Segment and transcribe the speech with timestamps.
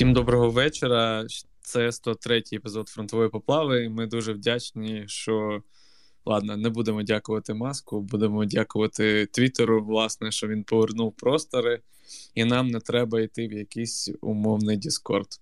[0.00, 1.26] Всім доброго вечора.
[1.60, 3.88] Це 103-й епізод фронтової поплави.
[3.88, 5.62] Ми дуже вдячні, що
[6.26, 11.80] ладно, не будемо дякувати маску, будемо дякувати Твіттеру, власне, що він повернув простори,
[12.34, 15.40] і нам не треба йти в якийсь умовний Діскорд.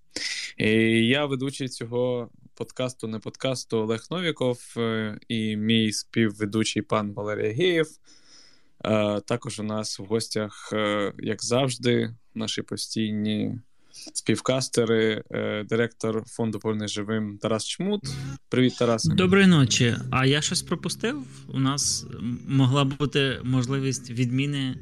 [0.57, 0.71] І
[1.07, 7.87] Я ведучий цього подкасту, не подкасту Олег Новіков е, і мій співведучий пан Валерій Геєв.
[8.85, 13.59] Е, також у нас в гостях, е, як завжди, наші постійні
[14.13, 18.01] співкастери, е, директор фонду «Повний живим Тарас Чмут.
[18.49, 19.05] Привіт, Тарас.
[19.05, 19.95] Доброї ночі.
[20.11, 21.23] А я щось пропустив?
[21.47, 22.05] У нас
[22.47, 24.77] могла бути можливість відміни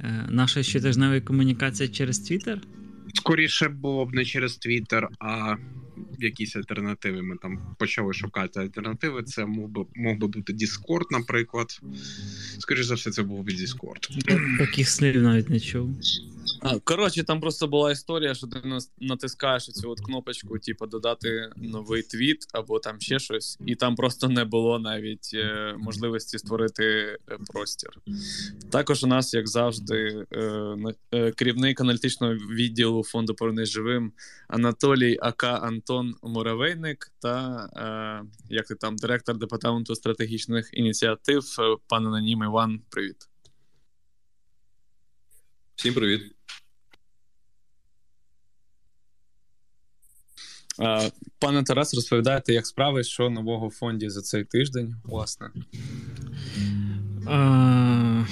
[0.00, 2.60] е, нашої щотижневої комунікації через Твіттер?
[3.14, 5.56] Скоріше було б не через Твіттер, а
[6.18, 7.22] якісь альтернативи.
[7.22, 9.22] Ми там почали шукати альтернативи.
[9.22, 11.80] Це мог би мог би бути Discord, наприклад.
[12.58, 14.58] Скоріше за все, це був би Discord.
[14.58, 15.96] Таких слів навіть не чув.
[16.84, 22.46] Коротше, там просто була історія, що ти натискаєш цю от кнопочку, типу, додати новий твіт
[22.52, 27.18] або там ще щось, і там просто не було навіть е, можливості створити е,
[27.52, 27.90] простір.
[28.70, 30.76] Також у нас, як завжди, е,
[31.12, 34.12] е, керівник аналітичного відділу фонду «Повернись живим
[34.48, 42.06] Анатолій АК Антон Муравейник та е, як ти там директор департаменту стратегічних ініціатив, е, пан
[42.06, 42.80] Анонім Іван.
[42.90, 43.16] Привіт.
[45.76, 46.41] Всім привіт.
[51.38, 55.50] Пане Тарас, розповідаєте, як справи, що нового в фонді за цей тиждень, власне?
[57.26, 58.24] А,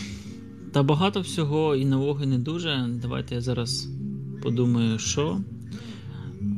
[0.73, 2.87] Та багато всього і нового, і не дуже.
[3.03, 3.89] Давайте я зараз
[4.43, 5.41] подумаю, що.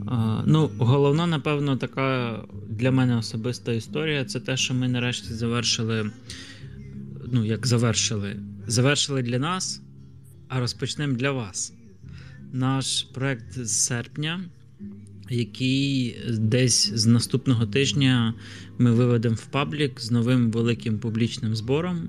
[0.06, 6.10] А, Ну, головна, напевно, така для мене особиста історія це те, що ми нарешті завершили.
[7.32, 8.36] Ну, як завершили,
[8.66, 9.82] завершили для нас,
[10.48, 11.72] а розпочнемо для вас.
[12.52, 14.40] Наш проект з серпня
[15.32, 18.34] який десь з наступного тижня
[18.78, 22.08] ми виведемо в паблік з новим великим публічним збором,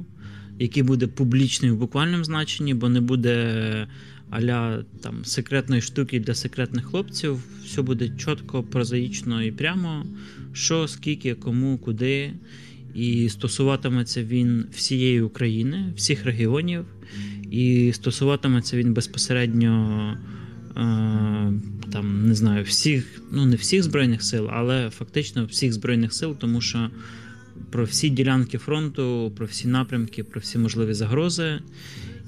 [0.59, 3.87] який буде публічний в буквальному значенні, бо не буде
[4.29, 7.43] аля там секретної штуки для секретних хлопців.
[7.65, 10.05] Все буде чітко, прозаїчно і прямо,
[10.53, 12.33] що, скільки, кому, куди.
[12.95, 16.85] І стосуватиметься він всієї України, всіх регіонів,
[17.51, 20.17] і стосуватиметься він безпосередньо
[21.91, 26.61] там не знаю, всіх, ну не всіх збройних сил, але фактично всіх збройних сил, тому
[26.61, 26.89] що
[27.69, 31.59] про всі ділянки фронту, про всі напрямки, про всі можливі загрози.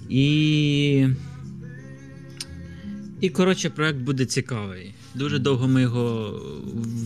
[0.10, 1.08] І.
[3.22, 4.94] І, коротше, проект буде цікавий.
[5.16, 6.42] Дуже довго ми його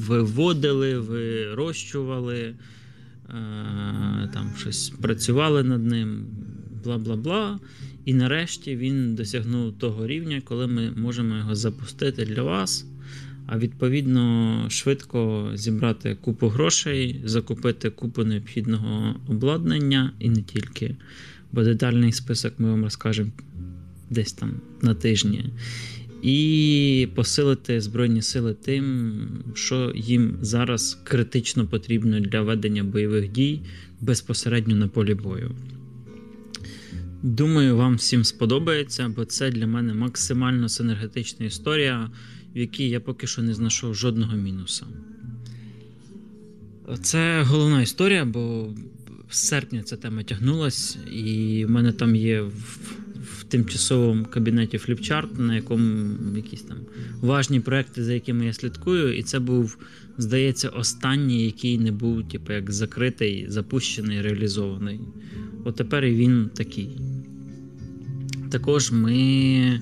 [0.07, 2.56] виводили, вирощували, е,
[4.33, 6.25] там щось працювали над ним,
[6.83, 7.59] бла бла бла.
[8.09, 12.86] І нарешті він досягнув того рівня, коли ми можемо його запустити для вас,
[13.47, 20.96] а відповідно швидко зібрати купу грошей, закупити купу необхідного обладнання і не тільки.
[21.52, 23.31] Бо детальний список ми вам розкажемо
[24.09, 25.46] десь там на тижні.
[26.22, 33.62] І посилити Збройні сили тим, що їм зараз критично потрібно для ведення бойових дій
[34.02, 35.52] безпосередньо на полі бою.
[37.24, 42.12] Думаю, вам всім сподобається, бо це для мене максимально синергетична історія,
[42.56, 44.85] в якій я поки що не знайшов жодного мінуса.
[47.02, 48.74] Це головна історія, бо
[49.30, 52.80] з серпня ця тема тягнулась, і в мене там є в,
[53.24, 56.78] в тимчасовому кабінеті фліпчарт, на якому якісь там
[57.22, 59.18] важні проекти, за якими я слідкую.
[59.18, 59.78] І це був,
[60.18, 65.00] здається, останній, який не був, типу, як закритий, запущений, реалізований.
[65.64, 66.90] От тепер і він такий.
[68.52, 69.81] Також ми е,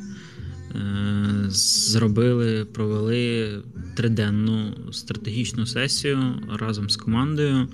[1.49, 3.49] зробили, провели
[3.95, 6.19] триденну стратегічну сесію
[6.59, 7.67] разом з командою,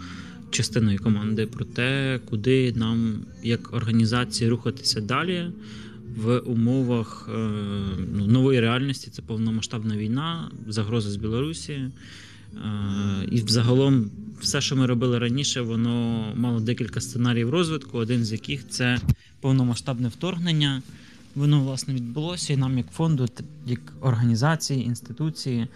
[0.49, 5.51] частиною команди про те, куди нам як організації рухатися далі
[6.15, 7.49] в умовах е,
[8.17, 9.11] ну, нової реальності.
[9.11, 11.81] Це повномасштабна війна, загроза з Білорусі.
[12.55, 14.11] Е, і взагалом
[14.41, 18.99] все, що ми робили раніше, воно мало декілька сценаріїв розвитку, один з яких це
[19.41, 20.81] повномасштабне вторгнення.
[21.35, 23.27] Воно власне відбулося, і нам, як фонду,
[23.65, 25.67] як організації, інституції,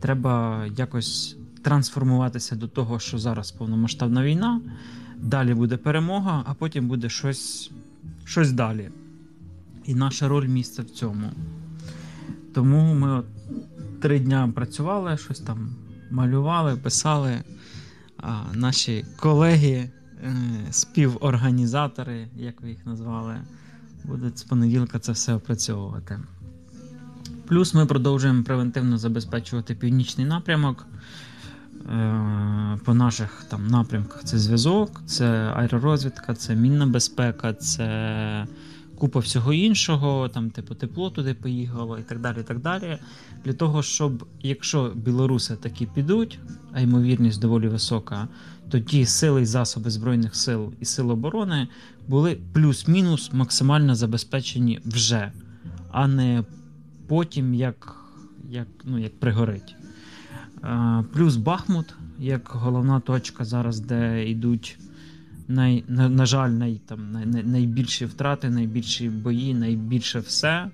[0.00, 4.60] треба якось трансформуватися до того, що зараз повномасштабна війна.
[5.16, 7.70] Далі буде перемога, а потім буде щось,
[8.24, 8.90] щось далі.
[9.84, 11.30] І наша роль місце в цьому.
[12.54, 13.26] Тому ми от
[14.00, 15.76] три дня працювали, щось там
[16.10, 17.42] малювали, писали.
[18.16, 19.90] А Наші колеги,
[20.22, 20.36] е,
[20.70, 23.34] співорганізатори, як ви їх назвали,
[24.04, 26.20] будуть з понеділка це все опрацьовувати.
[27.46, 30.86] Плюс ми продовжуємо превентивно забезпечувати північний напрямок.
[31.92, 38.46] Е, по наших там напрямках це зв'язок, це аеророзвідка, це мінна безпека, це
[38.98, 42.40] купа всього іншого, там, типу, тепло туди поїхало і так далі.
[42.40, 42.98] і так далі.
[43.46, 46.38] Для того, щоб якщо білоруси таки підуть,
[46.72, 48.28] а ймовірність доволі висока,
[48.70, 51.68] то ті сили і засоби Збройних сил і сил оборони
[52.08, 55.32] були плюс-мінус максимально забезпечені вже,
[55.90, 56.44] а не
[57.06, 57.96] потім, як
[58.50, 59.76] як, ну, як пригорить.
[61.12, 64.78] Плюс Бахмут, як головна точка зараз, де йдуть
[65.48, 70.70] най, на, на жаль, най, там, най, найбільші втрати, найбільші бої, найбільше все.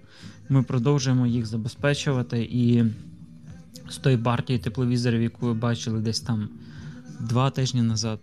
[0.49, 2.43] Ми продовжуємо їх забезпечувати.
[2.43, 2.85] І
[3.89, 6.49] з тої партії тепловізорів, яку ви бачили десь там
[7.21, 8.21] два тижні назад,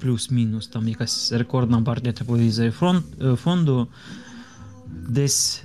[0.00, 3.88] плюс-мінус, там якась рекордна партія тепловізорів е, фонду.
[5.08, 5.62] Десь,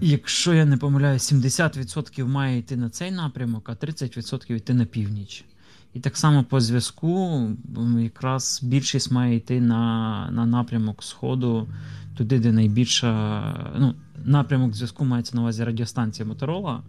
[0.00, 5.44] якщо я не помиляю, 70% має йти на цей напрямок, а 30% йти на північ.
[5.94, 7.48] І так само по зв'язку,
[7.98, 11.68] якраз більшість має йти на на напрямок Сходу,
[12.20, 13.72] туди, де найбільша.
[13.78, 13.94] ну,
[14.24, 16.82] Напрямок зв'язку мається на увазі радіостанція Моторола,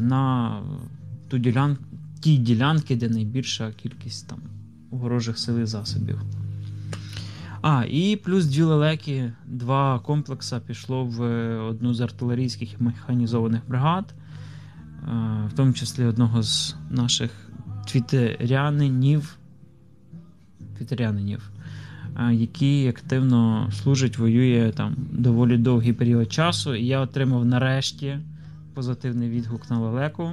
[0.00, 0.56] на
[1.28, 1.78] ту ділян...
[2.20, 4.38] ті ділянки, де найбільша кількість там
[4.90, 6.22] ворожих сил і засобів.
[7.62, 11.20] А, і плюс дві лелеки, два комплекси пішло в
[11.58, 14.14] одну з артилерійських механізованих бригад,
[15.46, 17.30] в тому числі одного з наших
[17.86, 19.36] твітерянинів,
[20.78, 21.49] твітерянинів,
[22.32, 26.74] які активно служать, воює там доволі довгий період часу.
[26.74, 28.18] І я отримав нарешті
[28.74, 30.32] позитивний відгук на лелеку,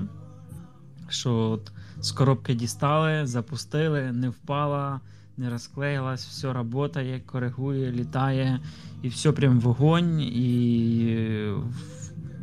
[1.10, 5.00] що от з коробки дістали, запустили, не впала,
[5.38, 8.60] не розклеїлась, все працює, коригує, літає,
[9.02, 11.54] і все прям вогонь, і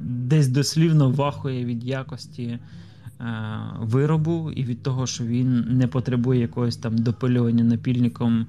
[0.03, 2.59] десь дослівно вахує від якості.
[3.21, 3.27] Е,
[3.81, 8.47] виробу, і від того, що він не потребує якогось там допилювання напільником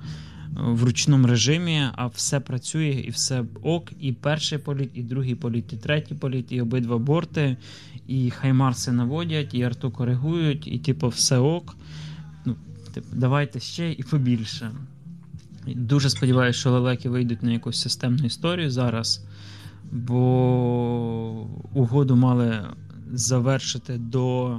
[0.56, 3.92] в ручному режимі, а все працює і все ок.
[4.00, 7.58] І перший політ, і другий політ, і третій політ, і обидва борти,
[8.08, 11.78] і хаймарси наводять, і арту коригують, і типу все ок.
[12.46, 12.56] Ну,
[12.94, 14.72] типу, Давайте ще і побільше.
[15.68, 19.26] Дуже сподіваюся, що лелеки вийдуть на якусь системну історію зараз,
[19.92, 22.64] бо угоду мали
[23.12, 24.58] завершити до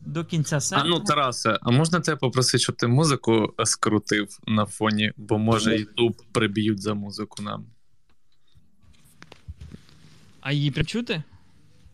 [0.00, 0.90] до кінця серпня.
[0.90, 5.76] А ну, Тарасе, а можна тебе попросити, щоб ти музику скрутив на фоні, бо може
[5.78, 7.66] Ютуб приб'ють за музику нам.
[10.40, 11.22] А її причути?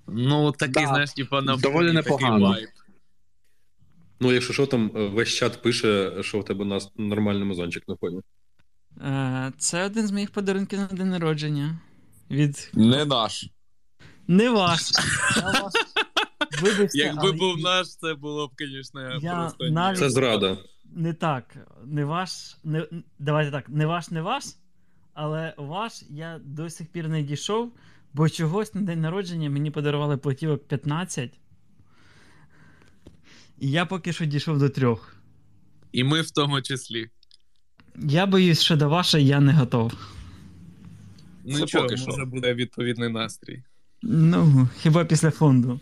[0.06, 0.88] Ну, такий, да.
[0.88, 2.56] знаєш, типа на доволі непогано.
[4.20, 7.96] Ну, якщо що, там е, весь чат пише, що в тебе нас нормальний мазончик на
[7.96, 8.20] фоні.
[9.00, 11.78] Е, це один з моїх подарунків на день народження.
[12.30, 12.70] Від...
[12.74, 13.46] Не наш.
[14.28, 14.80] Не ваш.
[16.62, 19.98] Вибачте, Якби був наш, це було б, звісно, просто навіть...
[19.98, 20.58] Це зрада.
[20.84, 21.56] Не так.
[21.84, 22.56] Не ваш.
[22.64, 22.86] Не...
[23.18, 24.44] Давайте так, не ваш, не ваш,
[25.14, 27.72] але ваш я до сих пір не дійшов,
[28.12, 31.38] бо чогось на день народження мені подарували платівок 15.
[33.58, 35.16] І я поки що дійшов до трьох.
[35.92, 37.10] І ми в тому числі.
[37.96, 39.92] Я боюсь, що до вашої я не готов.
[41.44, 43.62] Ну, нічого, може буде відповідний настрій.
[44.02, 45.80] Ну, хіба після фонду.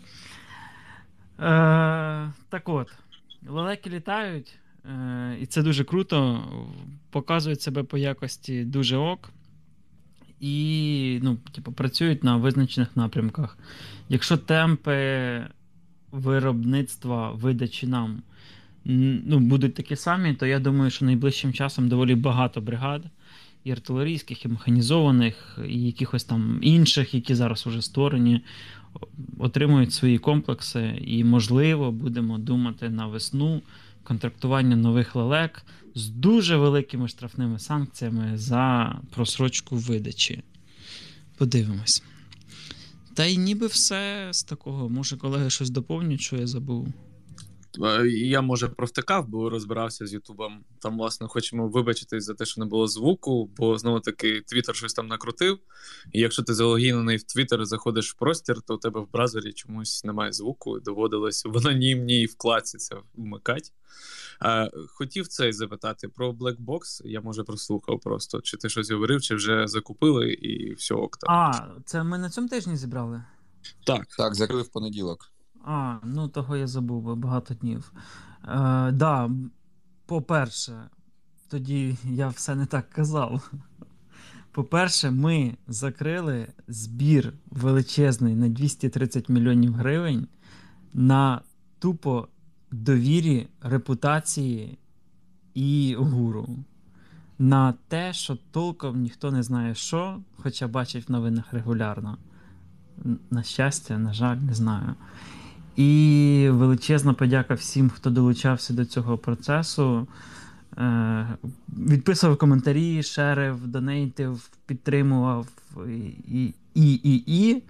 [1.43, 2.93] Е, Так от,
[3.47, 6.43] лелеки літають, е, і це дуже круто.
[7.09, 9.29] Показують себе по якості дуже ок.
[10.39, 13.57] І ну, типу, працюють на визначених напрямках.
[14.09, 15.41] Якщо темпи
[16.11, 18.21] виробництва видачі нам
[19.25, 23.03] ну, будуть такі самі, то я думаю, що найближчим часом доволі багато бригад
[23.63, 28.41] і артилерійських, і механізованих, і якихось там інших, які зараз вже створені,
[29.39, 33.61] отримують свої комплекси, і, можливо, будемо думати на весну
[34.03, 35.63] контрактування нових лелек
[35.95, 40.43] з дуже великими штрафними санкціями за просрочку видачі.
[41.37, 42.03] Подивимось.
[43.13, 44.89] Та й ніби все з такого.
[44.89, 46.87] Може, колеги щось доповнюють, що я забув.
[47.81, 50.63] Е, я може провтикав, бо розбирався з Ютубом.
[50.79, 54.93] Там, власне, хочемо вибачитись за те, що не було звуку, бо знову таки Твіттер щось
[54.93, 55.59] там накрутив.
[56.11, 60.03] І якщо ти залогінений в Твіттер заходиш в простір, то у тебе в браузері чомусь
[60.03, 60.79] немає звуку.
[60.79, 63.69] Доводилось в анонімній вкладці це вмикати.
[64.39, 68.41] А, Хотів цей запитати про Black Box, Я може прослухав просто.
[68.41, 71.17] Чи ти щось говорив, чи вже закупили і все ок.
[71.27, 71.51] А,
[71.85, 73.23] це ми на цьому тижні зібрали?
[73.85, 74.05] Так.
[74.17, 75.32] Так, закрили в понеділок.
[75.63, 77.93] А, ну того я забув багато днів.
[78.43, 79.31] Е, да,
[80.05, 80.89] По-перше,
[81.47, 83.51] тоді я все не так казав.
[84.51, 90.27] По-перше, ми закрили збір величезний на 230 мільйонів гривень
[90.93, 91.41] на
[91.79, 92.27] тупо
[92.71, 94.77] довірі, репутації
[95.53, 96.49] і гуру.
[97.39, 102.17] На те, що толком ніхто не знає що, хоча бачить в новинах регулярно.
[103.31, 104.95] На щастя, на жаль, не знаю.
[105.75, 110.07] І величезна подяка всім, хто долучався до цього процесу.
[110.77, 111.27] Е,
[111.77, 115.47] Відписував коментарі, шерив, донейтив, підтримував
[116.27, 117.63] і, і, і, і.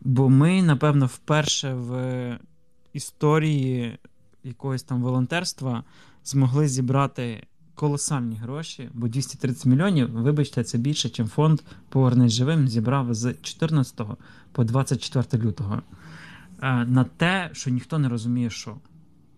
[0.00, 2.38] Бо ми, напевно, вперше в
[2.92, 3.98] історії
[4.44, 5.84] якогось там волонтерства
[6.24, 13.14] змогли зібрати колосальні гроші, бо 230 мільйонів, вибачте, це більше, ніж фонд Повернись живим зібрав
[13.14, 14.00] з 14
[14.52, 15.82] по 24 лютого.
[16.62, 18.76] Е, на те, що ніхто не розуміє, що.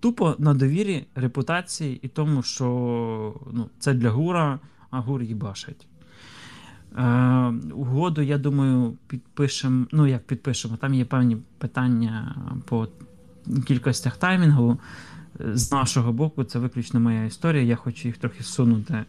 [0.01, 2.67] Тупо на довірі, репутації і тому, що
[3.53, 4.59] ну, це для гура,
[4.91, 5.87] а гур їбашить.
[6.99, 7.03] Е,
[7.75, 9.87] Угоду, я думаю, підпишемо.
[9.93, 12.89] Ну, як підпишемо, там є певні питання по
[13.67, 14.79] кількостях таймінгу.
[15.39, 17.63] З нашого боку, це виключно моя історія.
[17.63, 18.95] Я хочу їх трохи всунути.
[18.95, 19.05] Е,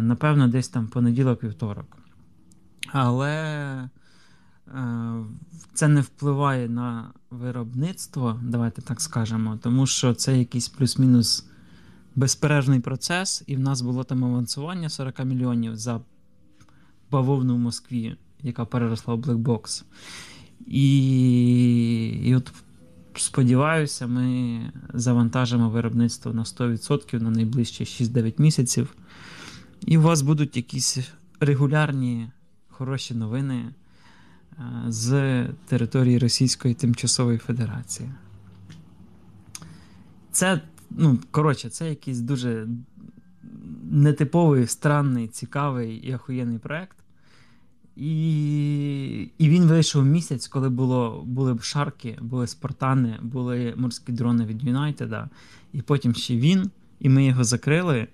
[0.00, 1.96] Напевно, десь там понеділок-вівторок.
[2.92, 3.88] Але
[5.74, 11.46] це не впливає на виробництво, давайте так скажемо, тому що це якийсь плюс-мінус
[12.14, 16.00] безперервний процес, і в нас було там авансування 40 мільйонів за
[17.10, 19.84] бавовну в Москві, яка переросла в блекбокс.
[20.66, 22.52] І, і от
[23.16, 24.60] сподіваюся, ми
[24.94, 28.96] завантажимо виробництво на 100% на найближчі 6-9 місяців.
[29.80, 30.98] І у вас будуть якісь
[31.40, 32.30] регулярні
[32.68, 33.74] хороші новини
[34.88, 38.10] з території Російської Тимчасової Федерації.
[40.32, 42.68] Це, ну, коротше, це якийсь дуже
[43.90, 46.96] нетиповий, странний, цікавий і охуєнний проект.
[47.96, 54.44] І і він вийшов місяць, коли було, були б шарки, були спартани, були морські дрони
[54.44, 55.28] від Юнайтеда,
[55.72, 58.08] і потім ще він, і ми його закрили.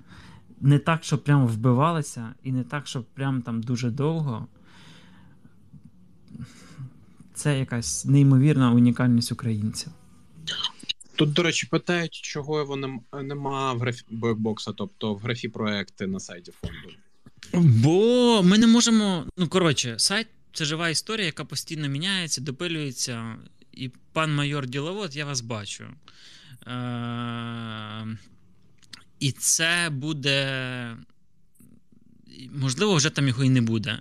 [0.60, 4.46] Не так, щоб прямо вбивалися, і не так, щоб прямо там дуже довго.
[7.34, 9.92] Це якась неймовірна унікальність українців.
[11.16, 16.20] Тут, до речі, питають, чого його нема в графі бекбокса, тобто в графі проекти на
[16.20, 16.96] сайті фонду.
[17.52, 19.26] Бо ми не можемо.
[19.36, 23.36] Ну, коротше, сайт це жива історія, яка постійно міняється, допилюється.
[23.72, 25.84] І пан майор діловод, я вас бачу.
[26.66, 28.16] Е-
[29.20, 30.96] І це буде.
[32.52, 33.98] Можливо, вже там його і не буде.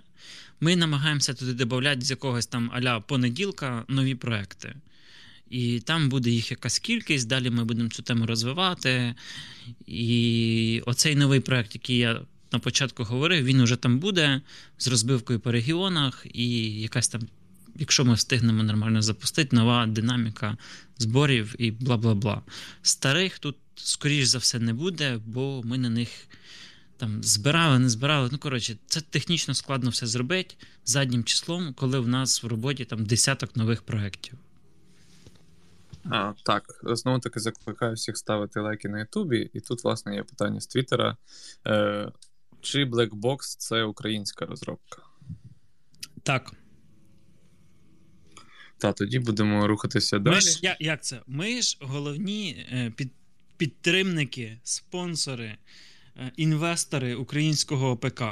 [0.60, 4.74] Ми намагаємося туди додати з якогось там аля понеділка нові проекти.
[5.50, 9.14] І там буде їх якась кількість, далі ми будемо цю тему розвивати.
[9.86, 12.20] І оцей новий проект, який я
[12.52, 14.40] на початку говорив, він уже там буде
[14.78, 17.20] з розбивкою по регіонах, і якась там,
[17.78, 20.56] якщо ми встигнемо нормально запустити, нова динаміка
[20.98, 22.42] зборів і бла бла бла.
[22.82, 26.08] Старих тут, скоріш за все, не буде, бо ми на них
[26.96, 28.28] там збирали, не збирали.
[28.32, 33.04] Ну, коротше, це технічно складно все зробити заднім числом, коли в нас в роботі там
[33.04, 34.38] десяток нових проєктів.
[36.10, 40.60] А, Так, знову таки закликаю всіх ставити лайки на Ютубі, і тут, власне, є питання
[40.60, 41.16] з Твіттера.
[41.66, 42.12] Е,
[42.60, 45.02] Чи Blackbox це українська розробка?
[46.22, 46.52] Так.
[48.78, 50.34] Та, тоді будемо рухатися далі.
[50.34, 51.20] Ми ж, як, як це?
[51.26, 53.12] Ми ж головні е, під,
[53.56, 55.56] підтримники, спонсори,
[56.36, 58.22] інвестори українського ОПК.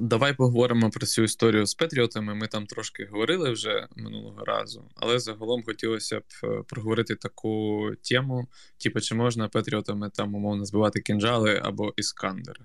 [0.00, 2.34] Давай поговоримо про цю історію з Петріотами.
[2.34, 8.46] Ми там трошки говорили вже минулого разу, але загалом хотілося б е, проговорити таку тему:
[8.78, 12.60] типу, чи можна Петріотами там умовно збивати кінжали або іскандери?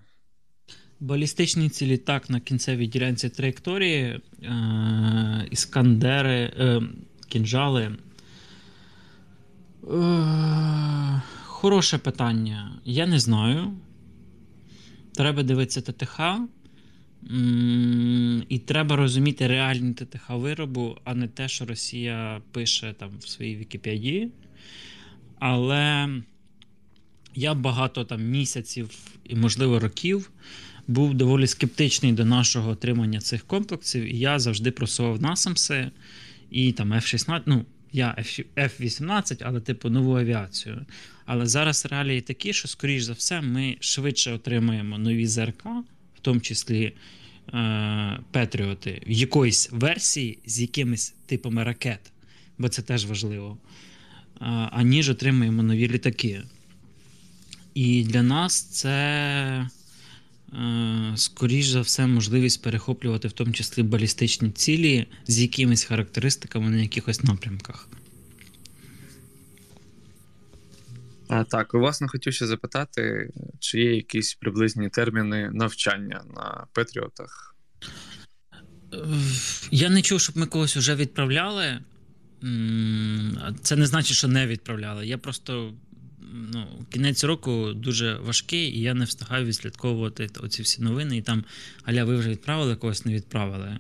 [1.00, 6.82] Балістичні цілі так на кінцевій ділянці траєкторії, е- іскандери, е-
[7.28, 7.96] кінжали.
[9.92, 11.22] Е-
[11.60, 12.82] Хороше питання.
[12.86, 13.74] Я не знаю.
[15.14, 16.20] Треба дивитися ТТХ.
[18.50, 23.58] І треба розуміти реальні ТТХ виробу, а не те, що Росія пише там в своїй
[23.58, 24.32] Вікіпедії.
[25.40, 26.10] Але
[27.36, 28.90] я багато там місяців
[29.24, 30.32] і, можливо, років
[30.88, 35.92] був доволі скептичний до нашого отримання цих комплексів, і я завжди просував насамси
[36.50, 37.66] і там F-16, ну,
[37.98, 38.16] я
[38.58, 40.86] F-18, але типу нову авіацію.
[41.26, 45.66] Але зараз реалії такі, що, скоріш за все, ми швидше отримаємо нові ЗРК
[46.16, 46.94] в тому числі
[47.54, 52.00] е, Петріоти, в якоїсь версії з якимись типами ракет,
[52.58, 53.58] бо це теж важливо,
[54.42, 56.42] е, аніж отримаємо нові літаки.
[57.74, 59.70] І для нас це
[61.16, 67.24] скоріш за все, можливість перехоплювати в тому числі балістичні цілі з якимись характеристиками на якихось
[67.24, 67.90] напрямках.
[71.28, 77.56] А, Так, власне, хотів ще запитати, чи є якісь приблизні терміни навчання на Петріотах?
[79.72, 81.80] Я не чув, щоб ми когось вже відправляли.
[83.62, 85.08] Це не значить, що не відправляли.
[85.08, 85.74] Я просто
[86.34, 91.18] ну, кінець року дуже важкий, і я не встигаю відслідковувати оці всі новини.
[91.18, 91.44] І там,
[91.84, 93.80] аля, ви вже відправили, когось не відправили.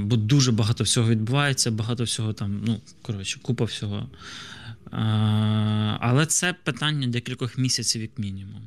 [0.00, 4.10] Бо дуже багато всього відбувається, багато всього там, ну, коротше, купа всього.
[6.00, 8.62] Але це питання декількох місяців, як мінімум.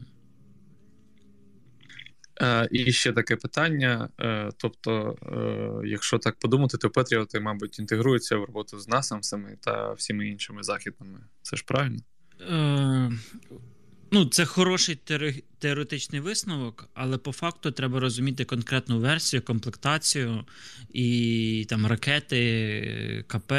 [2.72, 4.10] І ще таке питання.
[4.20, 5.18] Е, тобто,
[5.84, 10.64] е, якщо так подумати, то Петріоти, мабуть, інтегруються в роботу з насамсами та всіми іншими
[10.64, 11.20] західними.
[11.42, 12.00] Це ж правильно?
[12.42, 13.12] Е,
[14.12, 15.00] Ну, це хороший
[15.60, 20.46] теоретичний висновок, але по факту треба розуміти конкретну версію, комплектацію
[20.94, 23.52] і там ракети, КП,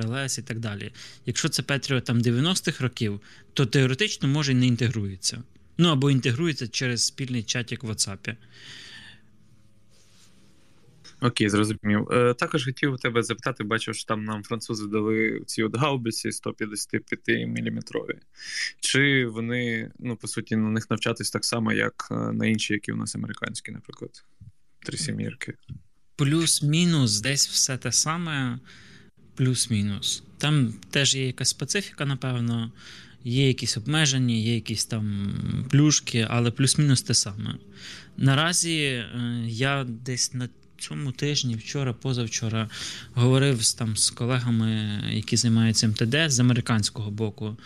[0.00, 0.92] РЛС і так далі.
[1.26, 3.20] Якщо це Петріот там 90-х років,
[3.54, 5.42] то теоретично може і не інтегрується.
[5.78, 8.36] Ну або інтегрується через спільний чатик в WhatsApp.
[11.22, 12.08] Окей, зрозумів.
[12.10, 16.32] Е, також хотів у тебе запитати, бачив, що там нам французи дали ці от гаубиці
[16.32, 17.80] 155 мм.
[18.80, 22.92] Чи вони, ну, по суті, на них навчатись так само, як е, на інші, які
[22.92, 24.24] у нас американські, наприклад,
[24.82, 25.54] три сімірки?
[26.16, 28.58] Плюс-мінус, десь все те саме,
[29.34, 30.24] плюс-мінус.
[30.38, 32.72] Там теж є якась специфіка, напевно.
[33.24, 35.34] Є якісь обмеження, є якісь там
[35.70, 37.54] плюшки, але плюс-мінус те саме.
[38.16, 40.48] Наразі е, я десь на
[40.82, 42.68] цьому тижні, вчора, позавчора,
[43.14, 47.56] говорив з, там з колегами, які займаються МТД з американського боку.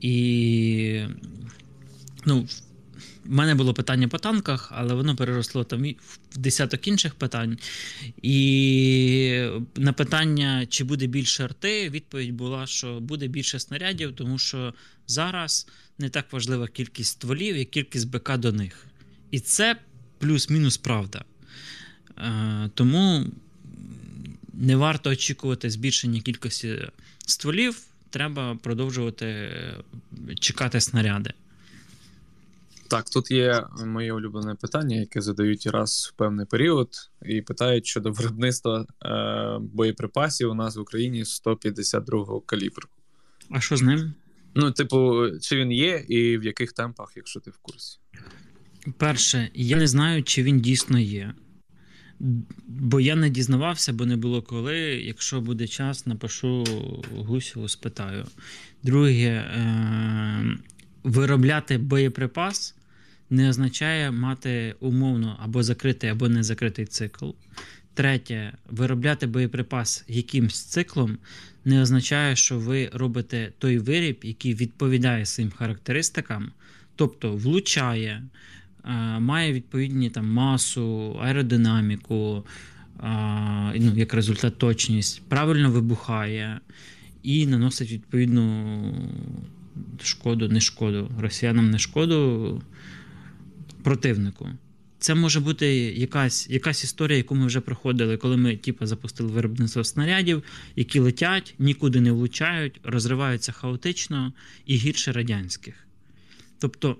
[0.00, 1.04] І
[2.24, 2.48] ну,
[3.24, 5.82] в мене було питання по танках, але воно переросло там
[6.32, 7.58] в десяток інших питань.
[8.22, 14.74] І на питання, чи буде більше арти, відповідь була, що буде більше снарядів, тому що
[15.06, 15.68] зараз
[15.98, 18.86] не так важлива кількість стволів, як кількість БК до них.
[19.30, 19.76] І це
[20.18, 21.24] плюс-мінус правда.
[22.20, 23.26] Е, тому
[24.52, 26.88] не варто очікувати збільшення кількості
[27.26, 27.80] стволів,
[28.10, 29.50] треба продовжувати
[30.40, 31.32] чекати снаряди.
[32.88, 36.88] Так, тут є моє улюблене питання, яке задають раз в певний період,
[37.26, 42.88] і питають щодо виробництва е, боєприпасів у нас в Україні 152-го калібру.
[43.50, 44.14] А що з ним?
[44.54, 47.98] Ну, типу, чи він є, і в яких темпах, якщо ти в курсі?
[48.98, 51.34] Перше, я не знаю, чи він дійсно є.
[52.66, 54.78] Бо я не дізнавався, бо не було коли.
[54.80, 56.64] Якщо буде час, напишу
[57.16, 58.26] Гусєву, спитаю.
[58.82, 60.56] Друге, е-
[61.04, 62.74] виробляти боєприпас
[63.30, 67.30] не означає мати умовно або закритий, або не закритий цикл.
[67.94, 71.18] Третє, виробляти боєприпас якимсь циклом
[71.64, 76.52] не означає, що ви робите той виріб, який відповідає своїм характеристикам,
[76.96, 78.22] тобто влучає,
[79.18, 82.44] має відповідні там масу, аеродинаміку,
[83.74, 86.60] ну, як результат точність, правильно вибухає
[87.22, 88.94] і наносить відповідну
[90.02, 92.62] шкоду, не шкоду, росіянам не шкоду
[93.82, 94.48] противнику.
[94.98, 99.84] Це може бути якась якась історія, яку ми вже проходили, коли ми типу, запустили виробництво
[99.84, 100.42] снарядів,
[100.76, 104.32] які летять, нікуди не влучають, розриваються хаотично
[104.66, 105.74] і гірше радянських.
[106.58, 106.96] Тобто,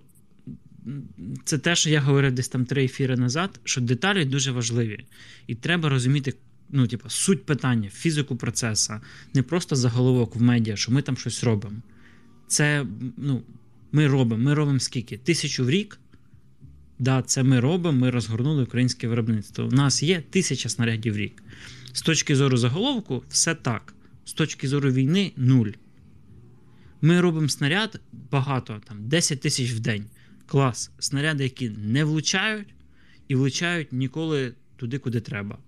[1.45, 5.05] це те, що я говорив десь там три ефіри назад, що деталі дуже важливі.
[5.47, 6.35] І треба розуміти
[6.73, 8.95] ну, типу, суть питання, фізику процесу,
[9.35, 11.77] не просто заголовок в медіа, що ми там щось робимо.
[12.47, 13.43] Це ну,
[13.93, 14.45] ми робимо.
[14.45, 15.19] Ми робимо скільки?
[15.19, 15.99] Тисячу в рік.
[16.99, 19.64] Да, це ми робимо, ми розгорнули українське виробництво.
[19.64, 21.43] У нас є тисяча снарядів в рік.
[21.93, 23.95] З точки зору заголовку, все так.
[24.25, 25.71] З точки зору війни нуль.
[27.03, 30.05] Ми робимо снаряд багато, там 10 тисяч в день.
[30.51, 30.91] Клас.
[30.99, 32.75] Снаряди, які не влучають,
[33.29, 35.59] і влучають ніколи туди, куди треба.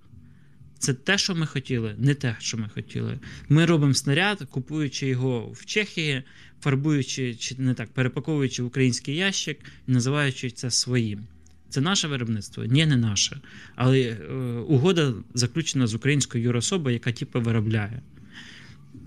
[0.79, 3.19] Це те, що ми хотіли, не те, що ми хотіли.
[3.49, 6.23] Ми робимо снаряд, купуючи його в Чехії,
[6.61, 11.27] фарбуючи чи не так, перепаковуючи в український ящик і називаючи це своїм.
[11.69, 12.65] Це наше виробництво?
[12.65, 13.41] Ні, не наше.
[13.75, 14.35] Але е,
[14.69, 18.03] угода заключена з українською юрособою, яка типу виробляє.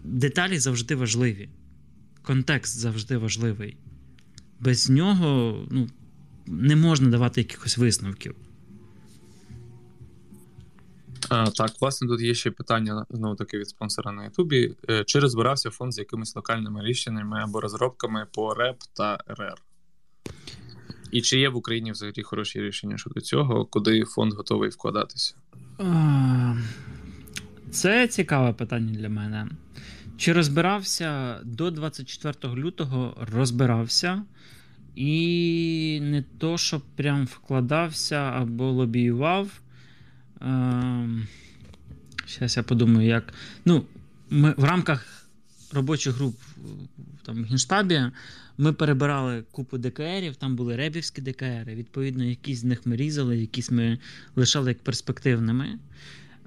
[0.04, 1.50] Деталі завжди важливі.
[2.22, 3.78] Контекст завжди важливий.
[4.60, 5.88] Без нього ну,
[6.46, 8.36] не можна давати якихось висновків.
[11.30, 14.76] А, Так, власне, тут є ще питання знову таки від спонсора на Ютубі.
[14.90, 19.62] Е, чи розбирався фонд з якимись локальними рішеннями або розробками по РЕП та РР?
[21.12, 25.36] І чи є в Україні взагалі хороші рішення щодо цього, куди фонд готовий вкладатися?
[27.72, 29.48] Це цікаве питання для мене.
[30.18, 34.24] Чи розбирався до 24 лютого розбирався,
[34.96, 39.62] і не то, щоб прям вкладався або лобіював.
[40.42, 41.28] Ем,
[42.28, 43.34] Зараз я подумаю, як.
[43.66, 43.86] Ну,
[44.30, 45.28] ми в рамках
[45.72, 46.36] робочих груп
[47.26, 48.12] там, в Генштабі
[48.58, 51.76] ми перебирали купу ДКРів, там були ребівські ДКРи.
[51.76, 54.00] Відповідно, якісь з них ми різали, якісь ми
[54.36, 55.80] лишали як перспективними.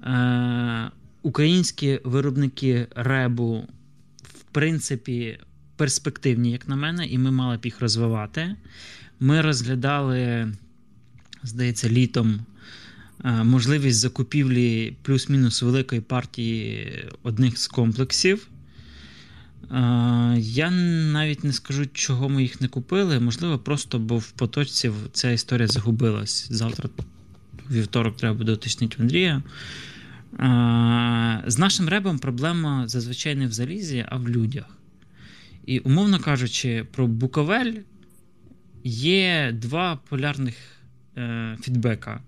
[0.03, 3.67] Е, Українські виробники ребу,
[4.23, 5.39] в принципі,
[5.75, 8.55] перспективні, як на мене, і ми мали б їх розвивати.
[9.19, 10.51] Ми розглядали,
[11.43, 12.39] здається, літом
[13.25, 18.47] е, можливість закупівлі плюс-мінус великої партії одних з комплексів.
[19.71, 20.71] Е, я
[21.11, 23.19] навіть не скажу, чого ми їх не купили.
[23.19, 26.47] Можливо, просто бо в поточці ця історія загубилась.
[26.51, 26.89] Завтра,
[27.71, 29.43] вівторок, треба буде уточнити Андрія.
[30.33, 34.65] Е, з нашим ребом проблема зазвичай не в залізі, а в людях.
[35.65, 37.73] І, умовно кажучи, про Буковель
[38.83, 40.55] є два полярних
[41.17, 42.21] е, фідбека.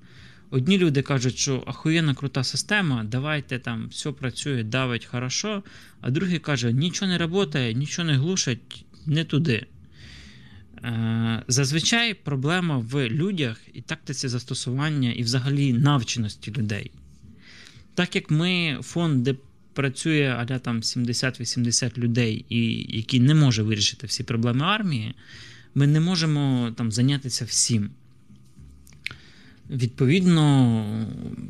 [0.50, 5.64] Одні люди кажуть, що ахуєнна крута система, давайте там все працює, давить хорошо.
[6.02, 9.66] А другі кажуть, нічого не працює, нічого не глушить, не туди.
[10.84, 16.92] Е, зазвичай проблема в людях і тактиці застосування, і взагалі навченості людей.
[17.96, 19.36] Так як ми фонд, де
[19.74, 25.16] працює аля там 70-80 людей, і які не може вирішити всі проблеми армії,
[25.76, 27.90] ми не можемо там зайнятися всім.
[29.70, 31.08] Відповідно,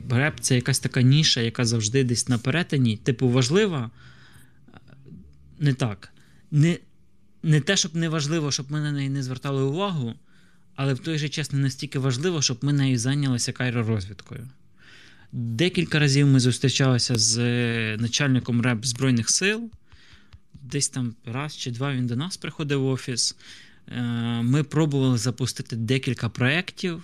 [0.10, 3.92] реп це якась така ніша, яка завжди десь на перетині, типу, важлива.
[5.60, 6.14] Не так.
[6.52, 6.78] Не
[7.44, 10.14] не те, щоб не важливо, щоб ми на неї не звертали увагу,
[10.76, 14.48] але в той же час не настільки важливо, щоб ми нею зайнялися кайророзвідкою.
[15.32, 17.38] Декілька разів ми зустрічалися з
[17.98, 19.72] начальником РЕБ Збройних сил.
[20.54, 23.36] Десь там раз чи два він до нас приходив в офіс.
[23.88, 24.02] Е,
[24.42, 26.98] ми пробували запустити декілька проєктів,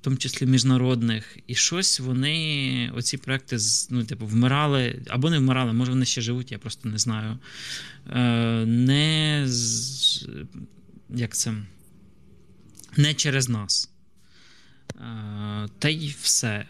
[0.00, 3.56] в тому числі міжнародних, і щось вони, оці проекти,
[3.90, 7.38] ну, типу, вмирали або не вмирали, може вони ще живуть, я просто не знаю.
[8.10, 8.20] Е,
[8.66, 9.48] не
[11.10, 11.54] як це?
[12.96, 13.90] Не через нас.
[15.00, 16.66] Е, та й все.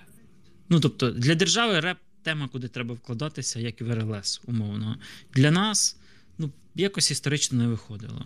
[0.68, 4.98] Ну, тобто, для держави реп тема, куди треба вкладатися, як і в РЛС, умовно.
[5.34, 5.96] Для нас
[6.38, 8.24] ну, якось історично не виходило.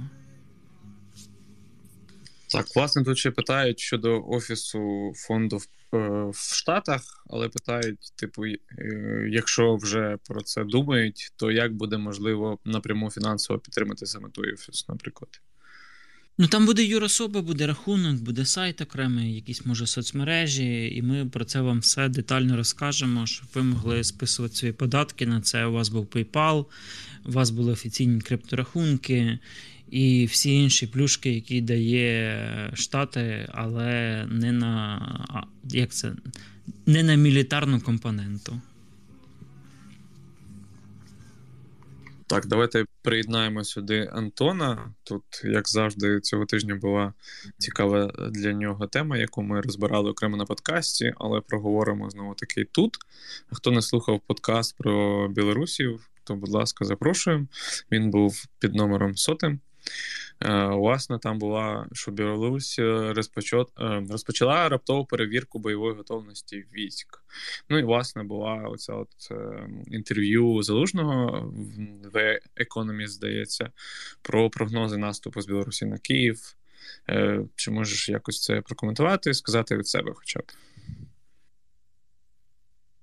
[2.50, 8.56] Так, власне, тут ще питають щодо офісу фонду в, е, Штатах, але питають: типу, е,
[9.30, 14.88] якщо вже про це думають, то як буде можливо напряму фінансово підтримати саме той офіс,
[14.88, 15.40] наприклад?
[16.40, 21.44] Ну там буде юрособа, буде рахунок, буде сайт окремий, якісь може соцмережі, і ми про
[21.44, 25.66] це вам все детально розкажемо, щоб ви могли списувати свої податки на це.
[25.66, 26.64] У вас був PayPal,
[27.24, 29.38] у вас були офіційні крипторахунки
[29.90, 36.12] і всі інші плюшки, які дає штати, але не на як це,
[36.86, 38.60] не на мілітарну компоненту.
[42.28, 44.94] Так, давайте приєднаємо сюди Антона.
[45.04, 47.12] Тут, як завжди, цього тижня була
[47.58, 52.96] цікава для нього тема, яку ми розбирали окремо на подкасті, але проговоримо знову таки тут.
[53.52, 57.46] Хто не слухав подкаст про білорусів, то, будь ласка, запрошуємо.
[57.92, 59.60] Він був під номером сотим.
[60.44, 63.14] Е, власне, там була, що Білорусь е,
[64.10, 67.22] розпочала раптову перевірку бойової готовності військ.
[67.68, 71.52] Ну і власне була оця от е, інтерв'ю залужного
[72.12, 73.70] в Економіст, здається,
[74.22, 76.54] про прогнози наступу з Білорусі на Київ.
[77.54, 80.52] Чи можеш якось це прокоментувати і сказати від себе хоча б?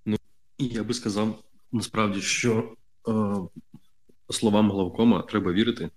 [0.05, 0.17] Ну,
[0.57, 2.75] я би сказав насправді, що
[3.07, 3.11] е,
[4.29, 5.89] словам главкома треба вірити.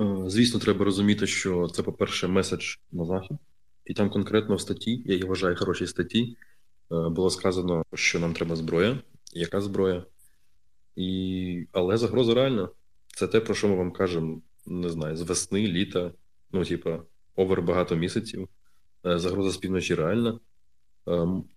[0.00, 3.36] Е, звісно, треба розуміти, що це, по-перше, меседж на захід,
[3.84, 6.36] і там конкретно в статті, я її вважаю хорошій статті,
[6.92, 8.98] е, було сказано, що нам треба зброя,
[9.32, 10.04] яка зброя.
[10.96, 11.66] І...
[11.72, 12.68] Але загроза реальна.
[13.06, 16.12] Це те, про що ми вам кажемо, не знаю, з весни, літа,
[16.52, 17.02] ну, типа,
[17.36, 18.48] овер багато місяців.
[19.06, 20.40] Е, загроза з півночі реальна.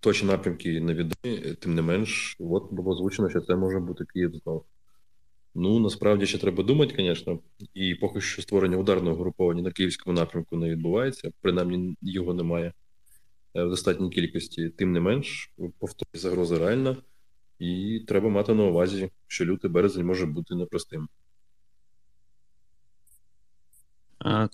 [0.00, 4.64] Точні напрямки невідомі, тим не менш, от було озвучено, що це може бути Київ знову.
[5.60, 7.38] Ну насправді ще треба думати, звісно,
[7.74, 12.72] і поки що створення ударного груповання на київському напрямку не відбувається, принаймні його немає
[13.54, 14.68] е, в достатній кількості.
[14.68, 16.96] Тим не менш, повторюю, загроза реальна,
[17.58, 21.08] і треба мати на увазі, що лютий березень може бути непростим.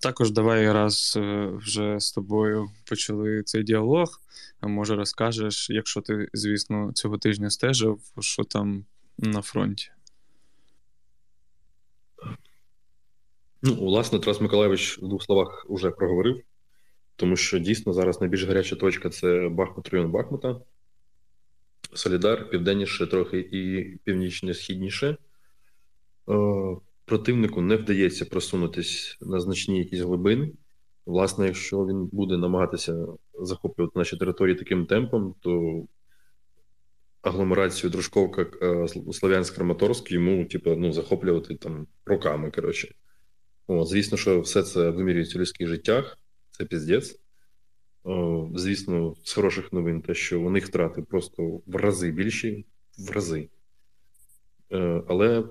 [0.02, 4.20] Також давай раз е, вже з тобою почали цей діалог.
[4.60, 8.84] А може розкажеш, якщо ти, звісно, цього тижня стежив, що там
[9.18, 9.93] на фронті?
[13.66, 16.42] Ну, власне, Тарас Миколаївич в двох словах вже проговорив,
[17.16, 20.60] тому що дійсно зараз найбільш гаряча точка це Бахмут, район Бахмута,
[21.94, 25.06] Солідар, південніше, трохи і північно-східніше.
[25.08, 25.16] Е,
[27.04, 30.52] противнику не вдається просунутись на значні якісь глибини.
[31.06, 33.06] Власне, якщо він буде намагатися
[33.40, 35.84] захоплювати наші території таким темпом, то
[37.22, 42.50] агломерацію Дружковка е, Слов'янськ Краматорськ йому, типу, ну, захоплювати там роками.
[42.50, 42.94] коротше.
[43.66, 46.18] О, Звісно, що все це вимірюється в людських життях,
[46.50, 47.20] це піздець.
[48.54, 52.66] Звісно, з хороших новин, те, що у них втрати просто в рази більші,
[52.98, 53.48] в рази.
[54.72, 55.44] Е, але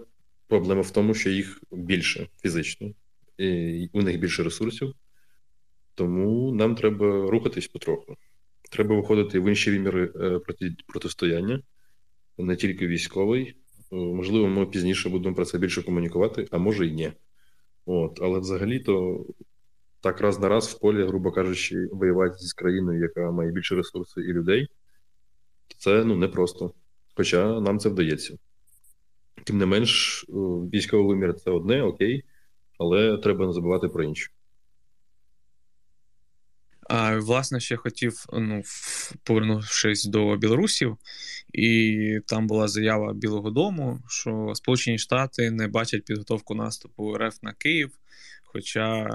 [0.53, 2.93] Проблема в тому, що їх більше фізично,
[3.37, 4.93] і у них більше ресурсів,
[5.95, 8.15] тому нам треба рухатись потроху.
[8.71, 11.61] Треба виходити в інші виміри е, проти, протистояння,
[12.37, 13.47] не тільки військовий.
[13.47, 17.11] Е, можливо, ми пізніше будемо про це більше комунікувати, а може і ні.
[17.85, 19.25] От, Але взагалі-то
[20.01, 24.29] так раз на раз в полі, грубо кажучи, воювати з країною, яка має більше ресурсів
[24.29, 24.67] і людей,
[25.77, 26.73] це ну, непросто.
[27.15, 28.37] Хоча нам це вдається.
[29.43, 30.33] Тим не менш, е,
[30.73, 32.23] військовий вимір це одне, окей,
[32.79, 34.31] але треба не забувати про інше.
[36.89, 38.63] А, Власне, ще хотів, ну,
[39.23, 40.97] повернувшись до білорусів,
[41.53, 47.53] і там була заява Білого Дому, що Сполучені Штати не бачать підготовку наступу РФ на
[47.53, 47.91] Київ.
[48.43, 49.09] Хоча,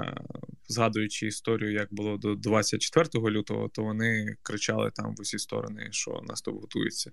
[0.67, 6.21] згадуючи історію, як було до 24 лютого, то вони кричали там в усі сторони, що
[6.27, 7.11] наступ готується.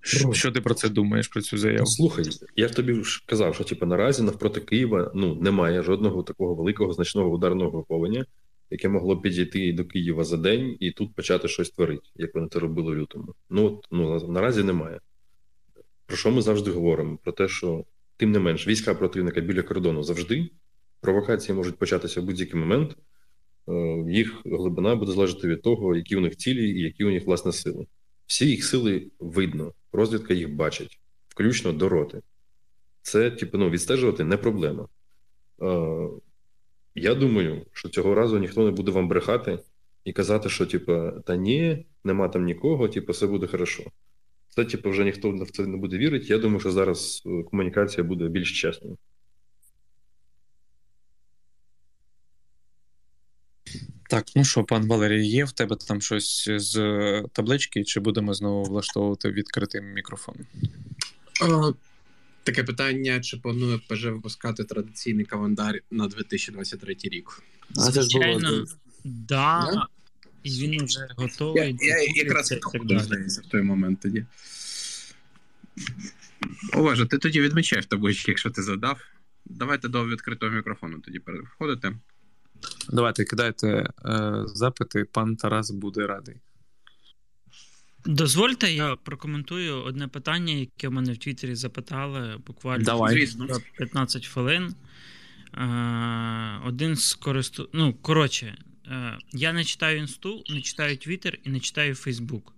[0.00, 1.86] Що, що ти про це думаєш про цю заяву?
[1.86, 2.24] Слухай,
[2.56, 6.92] я ж тобі ж казав, що типу, наразі навпроти Києва ну немає жодного такого великого
[6.92, 8.26] значного ударного груповання,
[8.70, 12.58] яке могло підійти до Києва за день і тут почати щось творити, як вони це
[12.58, 13.34] робили в лютому.
[13.50, 15.00] Ну ну наразі немає.
[16.06, 17.18] Про що ми завжди говоримо?
[17.22, 17.84] Про те, що
[18.16, 20.50] тим не менш війська противника біля кордону завжди
[21.00, 22.96] провокації можуть початися в будь-який момент.
[23.68, 27.26] Е, їх глибина буде залежати від того, які у них цілі і які у них
[27.26, 27.86] власне сили.
[28.26, 32.22] Всі їх сили видно розвідка їх бачить, включно до роти.
[33.02, 34.88] Це, типу, ну, відстежувати не проблема.
[36.96, 39.58] Е, Я думаю, що цього разу ніхто не буде вам брехати
[40.04, 43.82] і казати, що, типу, та ні, нема там нікого, типу, все буде хорошо.
[44.48, 46.26] Це, типу, вже ніхто в це не буде вірити.
[46.28, 48.96] Я думаю, що зараз е, комунікація буде більш чесною.
[54.10, 56.74] Так, ну що, пан Валерій, є в тебе там щось з
[57.32, 60.34] таблички, чи будемо знову влаштовувати відкритим мікрофон?
[62.42, 67.42] Таке питання: чи планує ПЖ випускати традиційний календар на 2023 рік?
[67.76, 68.40] А це ж було
[69.04, 69.86] да, да,
[70.42, 71.76] і він вже готовий.
[71.80, 72.54] Я, я якраз
[73.04, 74.26] здається в той момент тоді.
[76.72, 79.00] Олеже, ти тоді відмічаєш таблички, якщо ти задав.
[79.44, 81.92] Давайте до відкритого мікрофону тоді переходите.
[82.88, 83.68] Давайте кидайте
[84.04, 86.36] е, запити, пан Тарас буде радий.
[88.04, 93.28] Дозвольте, я прокоментую одне питання, яке в мене в Твіттері запитали буквально Давай.
[93.78, 94.74] 15 хвилин.
[95.54, 97.68] Е, один з користу...
[97.72, 102.52] Ну, коротше, е, я не читаю інсту, не читаю Твіттер і не читаю Фейсбук.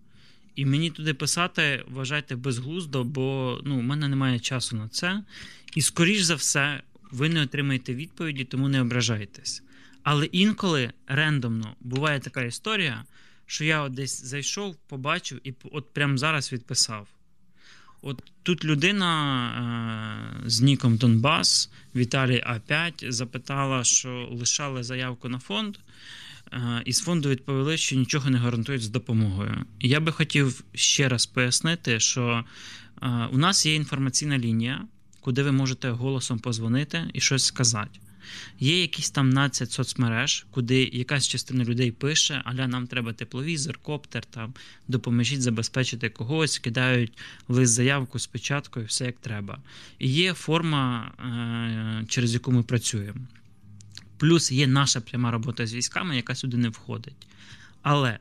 [0.56, 5.22] І мені туди писати, вважайте, безглуздо, бо ну, у мене немає часу на це.
[5.74, 9.62] І, скоріш за все, ви не отримаєте відповіді, тому не ображайтесь.
[10.02, 13.04] Але інколи рендомно буває така історія,
[13.46, 17.08] що я от десь зайшов, побачив і от прямо зараз відписав.
[18.02, 25.76] От тут людина е- з Ніком Донбас, Віталій А5, запитала, що лишали заявку на фонд,
[26.52, 29.64] е- і з фонду відповіли, що нічого не гарантують з допомогою.
[29.80, 32.44] Я би хотів ще раз пояснити, що
[33.02, 34.84] е- у нас є інформаційна лінія,
[35.20, 38.00] куди ви можете голосом позвонити і щось сказати.
[38.60, 44.24] Є якісь там нацять соцмереж, куди якась частина людей пише, аля нам треба тепловізор, коптер,
[44.24, 44.54] там
[44.88, 47.12] допоможіть забезпечити когось, кидають
[47.48, 49.58] лист заявку з печаткою, все як треба.
[49.98, 51.12] І є форма,
[52.02, 53.20] е, через яку ми працюємо.
[54.18, 57.26] Плюс є наша пряма робота з військами, яка сюди не входить.
[57.82, 58.18] Але,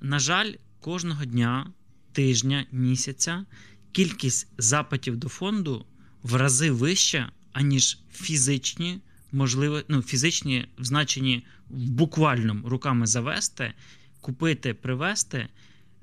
[0.00, 1.70] на жаль, кожного дня,
[2.12, 3.44] тижня, місяця
[3.92, 5.86] кількість запитів до фонду
[6.22, 9.00] в рази вища, аніж фізичні
[9.32, 13.72] можливо, ну, фізичні в значенні в буквальному руками завести,
[14.20, 15.48] купити, привезти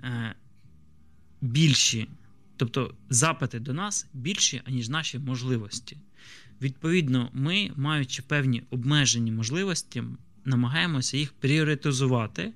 [0.03, 0.35] е,
[1.41, 2.07] більші,
[2.57, 5.97] тобто запити до нас більші, аніж наші можливості.
[6.61, 10.03] відповідно, ми, маючи певні обмежені можливості,
[10.45, 12.53] намагаємося їх пріоритизувати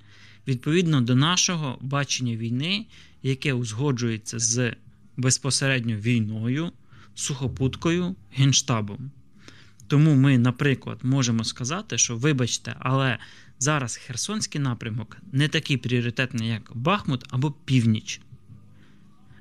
[0.47, 2.85] відповідно до нашого бачення війни,
[3.23, 4.75] яке узгоджується з
[5.17, 6.71] безпосередньо війною,
[7.15, 9.11] сухопуткою, генштабом.
[9.87, 13.17] Тому ми, наприклад, можемо сказати, що, вибачте, але
[13.59, 18.21] зараз Херсонський напрямок не такий пріоритетний, як Бахмут або Північ.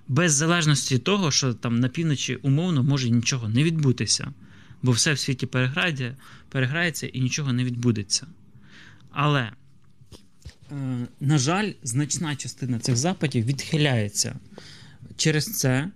[0.09, 4.33] Без залежності того, що там на півночі умовно може нічого не відбутися,
[4.83, 6.16] бо все в світі переграє,
[6.48, 8.26] переграється і нічого не відбудеться.
[9.11, 9.52] Але,
[10.72, 14.38] е, на жаль, значна частина цих запитів відхиляється
[15.16, 15.90] через це.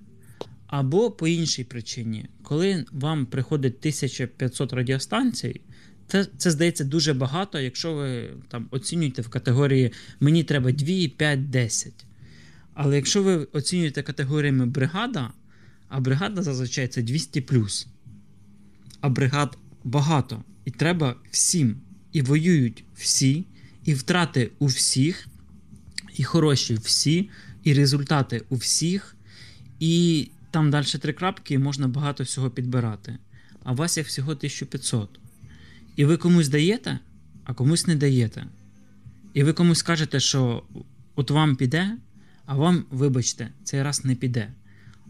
[0.67, 5.61] Або по іншій причині, коли вам приходить 1500 радіостанцій,
[6.07, 11.51] це це здається дуже багато, якщо ви там оцінюєте в категорії мені треба 2, 5,
[11.51, 11.93] 10.
[12.75, 15.31] Але якщо ви оцінюєте категоріями бригада,
[15.89, 17.45] а бригада зазвичай це 200
[19.01, 20.45] а бригад багато.
[20.65, 21.77] І треба всім.
[22.13, 23.45] І воюють всі,
[23.85, 25.29] і втрати у всіх,
[26.17, 27.31] і хороші всі,
[27.63, 29.17] і результати у всіх.
[29.81, 33.19] І там далі три крапки, і можна багато всього підбирати.
[33.65, 35.09] А у вас є всього 1500.
[35.97, 36.99] І ви комусь даєте,
[37.45, 38.47] а комусь не даєте.
[39.35, 40.63] І ви комусь кажете, що
[41.15, 41.97] от вам піде,
[42.47, 44.49] а вам, вибачте, цей раз не піде.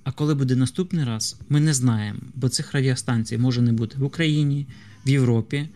[0.05, 4.05] А коли буде наступний раз, ми не знаємо, бо цих радіостанцій може не бути в
[4.05, 4.67] Україні,
[5.07, 5.69] в Європі.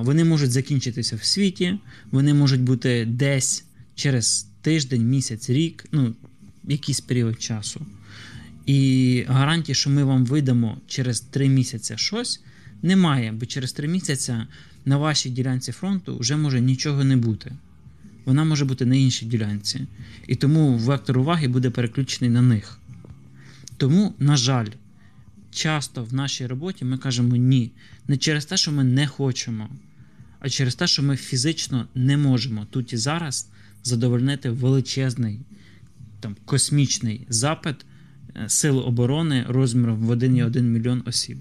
[0.00, 1.78] Вони можуть закінчитися в світі,
[2.10, 3.64] вони можуть бути десь
[3.94, 6.14] через тиждень, місяць, рік, ну,
[6.64, 7.86] якийсь період часу.
[8.66, 12.40] І гарантії, що ми вам видамо через три місяці щось,
[12.82, 14.34] немає, бо через три місяці
[14.84, 17.52] на вашій ділянці фронту вже може нічого не бути.
[18.24, 19.86] Вона може бути на іншій ділянці.
[20.26, 22.78] І тому вектор уваги буде переключений на них.
[23.76, 24.66] Тому, на жаль,
[25.50, 27.70] часто в нашій роботі ми кажемо ні.
[28.08, 29.68] Не через те, що ми не хочемо,
[30.40, 33.48] а через те, що ми фізично не можемо тут і зараз
[33.84, 35.40] задовольнити величезний
[36.20, 37.76] там, космічний запит
[38.48, 41.38] Сил оборони розміром в 1,1 мільйон осіб.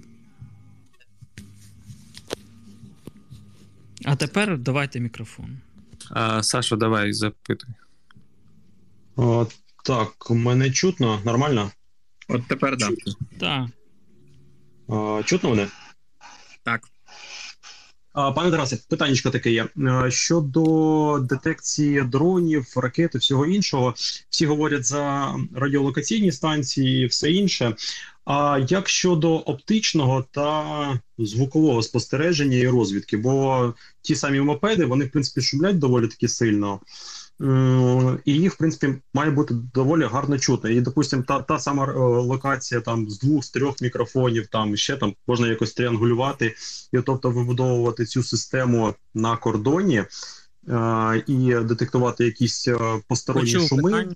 [4.06, 5.58] А тепер давайте мікрофон.
[6.10, 7.70] А, Саша, давай запитуй.
[9.16, 9.48] О,
[9.84, 11.72] Так, мене чутно, нормально?
[12.28, 12.94] От тепер так.
[13.40, 13.68] Так.
[15.26, 15.68] Чутно мене?
[16.64, 16.82] Так.
[18.14, 19.68] Пане Тарасе, питання таке є
[20.10, 23.94] щодо детекції дронів, ракет і всього іншого.
[24.30, 27.76] Всі говорять за радіолокаційні станції, і все інше.
[28.26, 33.18] А як щодо оптичного та звукового спостереження і розвідки?
[33.18, 36.80] Бо ті самі мопеди вони в принципі шумлять доволі таки сильно.
[38.26, 40.70] І їх, в принципі, має бути доволі гарно чутно.
[40.70, 44.96] І, допустимо, та та сама е, локація там з двох з трьох мікрофонів, там ще
[44.98, 46.56] там можна якось тріангулювати,
[46.94, 53.92] і тобто вибудовувати цю систему на кордоні е, і детектувати якісь е, посторонні Почув шуми.
[53.92, 54.16] Питання.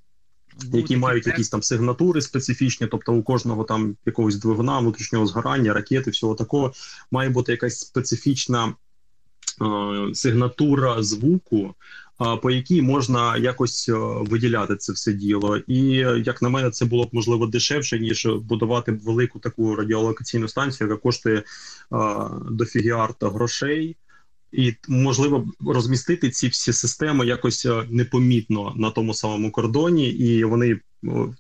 [0.74, 6.12] Які мають якісь там сигнатури специфічні, тобто у кожного там якогось двигуна, внутрішнього згорання, ракети,
[6.12, 6.74] всього такого,
[7.12, 8.74] має бути якась специфічна
[9.62, 11.76] е, сигнатура звуку,
[12.42, 13.94] по якій можна якось е,
[14.30, 15.58] виділяти це все діло.
[15.58, 15.84] І
[16.26, 21.02] як на мене, це було б можливо дешевше ніж будувати велику таку радіолокаційну станцію, яка
[21.02, 21.44] коштує
[22.52, 23.96] до фігіарта грошей.
[24.54, 30.80] І можливо розмістити ці всі системи якось е, непомітно на тому самому кордоні, і вони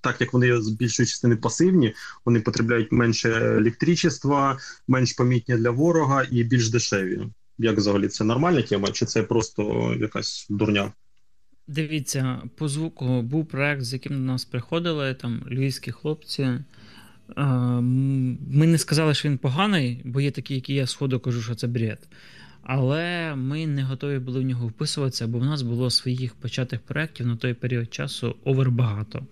[0.01, 1.93] так як вони з більшої частини пасивні,
[2.25, 4.57] вони потребляють менше електричества,
[4.88, 7.21] менш помітні для ворога і більш дешеві.
[7.57, 10.91] Як взагалі це нормальна тема, чи це просто якась дурня?
[11.67, 16.43] Дивіться, по звуку був проект, з яким до нас приходили там львівські хлопці.
[16.43, 16.63] Е,
[18.51, 21.67] ми не сказали, що він поганий, бо є такі, які я сходу кажу, що це
[21.67, 22.07] бред.
[22.63, 27.27] Але ми не готові були в нього вписуватися, бо в нас було своїх початих проєктів
[27.27, 29.27] на той період часу овербагато.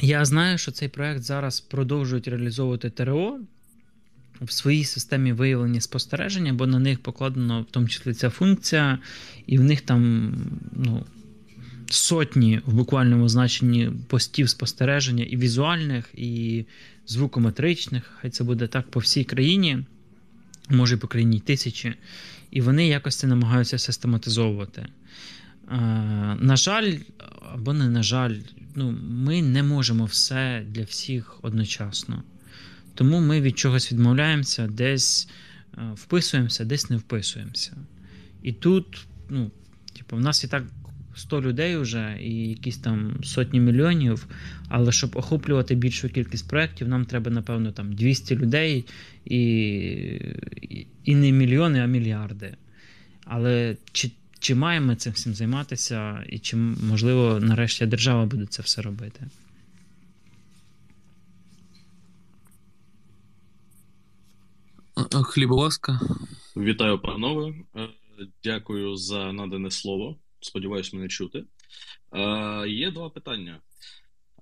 [0.00, 3.40] Я знаю, що цей проект зараз продовжують реалізовувати ТРО
[4.40, 8.98] в своїй системі виявлення спостереження, бо на них покладено в тому числі ця функція,
[9.46, 10.32] і в них там
[10.72, 11.04] ну,
[11.90, 16.64] сотні в буквальному значенні постів спостереження і візуальних, і
[17.06, 18.10] звукометричних.
[18.20, 19.78] Хай це буде так по всій країні,
[20.68, 21.94] може і по країні тисячі.
[22.50, 24.86] І вони якось це намагаються систематизовувати.
[26.40, 26.92] На жаль,
[27.52, 28.34] або не на жаль,
[28.74, 32.22] ну, ми не можемо все для всіх одночасно.
[32.96, 35.28] Тому ми від чогось відмовляємося, десь
[35.78, 37.72] е, вписуємося, десь не вписуємося.
[38.42, 39.50] І тут, ну,
[39.96, 40.64] типу, в нас і так
[41.16, 44.26] 100 людей вже і якісь там сотні мільйонів.
[44.68, 48.84] Але щоб охоплювати більшу кількість проєктів, нам треба, напевно, там 200 людей
[49.24, 49.38] і,
[51.04, 52.54] і не мільйони, а мільярди.
[53.24, 58.82] Але чи чи маємо цим всім займатися, і чи можливо нарешті держава буде це все
[58.82, 59.20] робити?
[64.96, 66.00] Хлібовозка.
[66.56, 67.54] Вітаю, панове.
[67.76, 67.88] Е,
[68.44, 70.16] дякую за надане слово.
[70.40, 71.44] Сподіваюсь, мене чути.
[72.12, 73.60] Е, є два питання.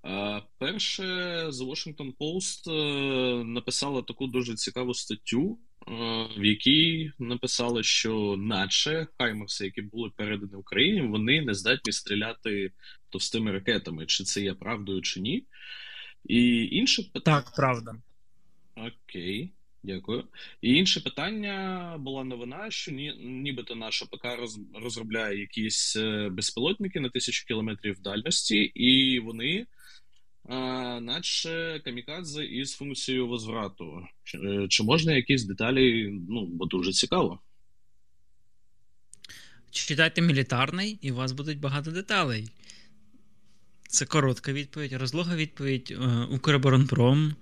[0.05, 1.03] Е, перше,
[1.49, 2.73] The Washington Post
[3.45, 5.59] написала таку дуже цікаву статтю,
[6.37, 12.73] в якій написали, що, наче Хаймерси, які були передані Україні, вони не здатні стріляти
[13.11, 14.07] товстими ракетами.
[14.07, 15.47] Чи це є правдою, чи ні?
[16.25, 17.41] І інше питання.
[17.41, 17.95] Так, правда.
[18.77, 19.53] Окей.
[19.85, 20.25] Дякую.
[20.63, 27.01] І інше питання була новина, що ні, нібито наша ПК роз, розробляє якісь е, безпілотники
[27.01, 29.67] на тисячу кілометрів дальності, і вони,
[30.49, 30.57] а,
[31.01, 34.07] наче камікадзе із функцією возврату.
[34.25, 36.15] Чи, е, чи можна якісь деталі?
[36.29, 37.41] Ну, бо дуже цікаво.
[39.71, 42.49] Читайте мілітарний, і у вас будуть багато деталей.
[43.89, 44.93] Це коротка відповідь.
[44.93, 47.35] Розлога відповідь е, Укроборонпром Е,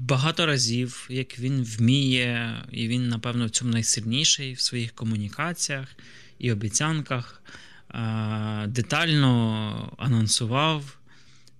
[0.00, 5.88] багато разів, як він вміє, і він, напевно, в цьому найсильніший в своїх комунікаціях
[6.38, 7.42] і обіцянках,
[7.94, 10.98] е, детально анонсував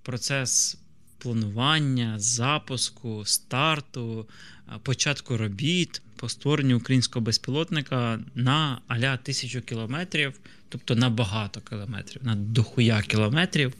[0.03, 0.79] процес
[1.19, 4.29] планування, запуску, старту,
[4.69, 10.33] е, початку робіт по створенню українського безпілотника на аля тисячу кілометрів,
[10.69, 13.73] тобто на багато кілометрів, на дохуя кілометрів.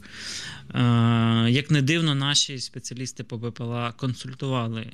[0.73, 0.81] Е,
[1.49, 4.91] як не дивно, наші спеціалісти по БПЛА консультували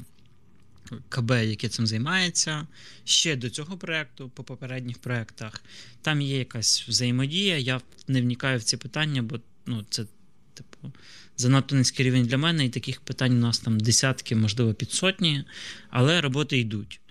[1.09, 2.67] КБ, яке цим займається.
[3.05, 5.63] Ще до цього проєкту, по попередніх проєктах,
[6.01, 7.57] там є якась взаємодія.
[7.57, 10.05] Я не вникаю в ці питання, бо ну, це
[10.53, 10.91] типу,
[11.37, 15.43] занадто низький рівень для мене, і таких питань у нас там десятки, можливо, під сотні,
[15.89, 17.01] але роботи йдуть.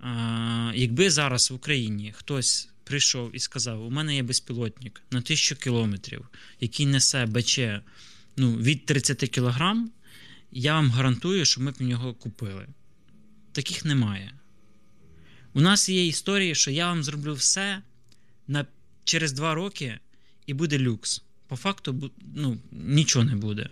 [0.00, 5.56] А, Якби зараз в Україні хтось прийшов і сказав: у мене є безпілотник на тисячу
[5.56, 6.28] кілометрів,
[6.60, 7.58] який несе БЧ
[8.36, 9.90] ну, від 30 кілограм,
[10.52, 12.66] я вам гарантую, що ми б нього купили.
[13.52, 14.32] Таких немає.
[15.52, 17.82] У нас є історії, що я вам зроблю все
[18.48, 18.66] на,
[19.04, 19.98] через два роки
[20.46, 21.22] і буде люкс.
[21.48, 23.68] По факту, ну, нічого не буде.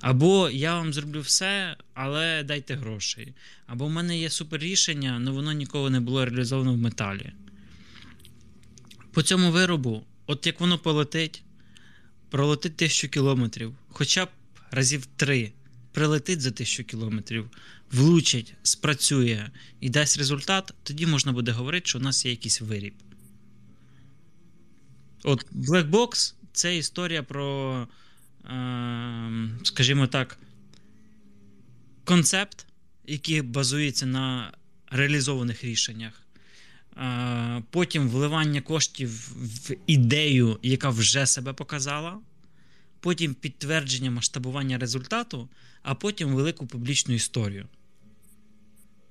[0.00, 3.34] Або я вам зроблю все, але дайте грошей.
[3.66, 7.32] Або в мене є супер рішення, але воно ніколи не було реалізовано в металі.
[9.16, 11.42] По цьому виробу, от як воно полетить,
[12.30, 14.28] пролетить тисячу кілометрів, хоча б
[14.70, 15.52] разів три,
[15.92, 17.50] прилетить за тисячу кілометрів,
[17.92, 19.50] влучить, спрацює
[19.80, 22.94] і дасть результат, тоді можна буде говорити, що у нас є якийсь виріб.
[25.22, 27.88] От Black Box це історія про,
[28.44, 30.38] е, скажімо так,
[32.04, 32.66] концепт,
[33.06, 34.52] який базується на
[34.90, 36.25] реалізованих рішеннях.
[36.96, 42.18] Е, потім вливання коштів в ідею, яка вже себе показала.
[43.00, 45.48] Потім підтвердження масштабування результату,
[45.82, 47.66] а потім велику публічну історію.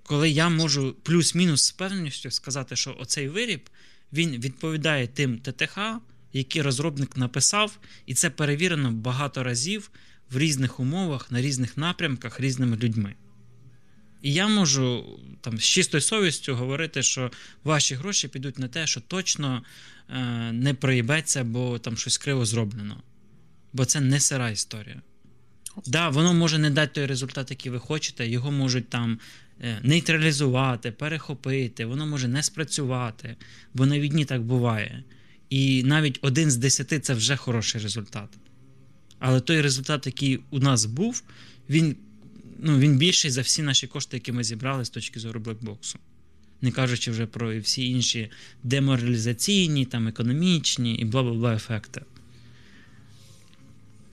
[0.03, 3.69] Коли я можу плюс-мінус з певністю сказати, що оцей виріб
[4.13, 5.79] він відповідає тим ТТХ,
[6.33, 9.91] які розробник написав, і це перевірено багато разів
[10.31, 13.15] в різних умовах, на різних напрямках різними людьми.
[14.25, 15.05] І я можу
[15.41, 17.31] там з чистою совістю говорити, що
[17.63, 19.63] ваші гроші підуть на те, що точно
[20.09, 23.03] е, не проїбеться, бо там щось криво зроблено.
[23.73, 25.01] Бо це не сира історія.
[25.75, 29.19] Так, да, воно може не дати той результат, який ви хочете, його можуть там
[29.61, 33.35] е, нейтралізувати, перехопити, воно може не спрацювати,
[33.73, 35.03] бо на війні так буває.
[35.49, 38.29] І навіть один з десяти це вже хороший результат.
[39.19, 41.23] Але той результат, який у нас був,
[41.69, 41.95] він
[42.59, 45.99] ну, він більший за всі наші кошти, які ми зібрали з точки зору блекбоксу.
[46.61, 48.31] Не кажучи вже про всі інші
[48.63, 52.01] деморалізаційні, там, економічні і бла бла бла ефекти.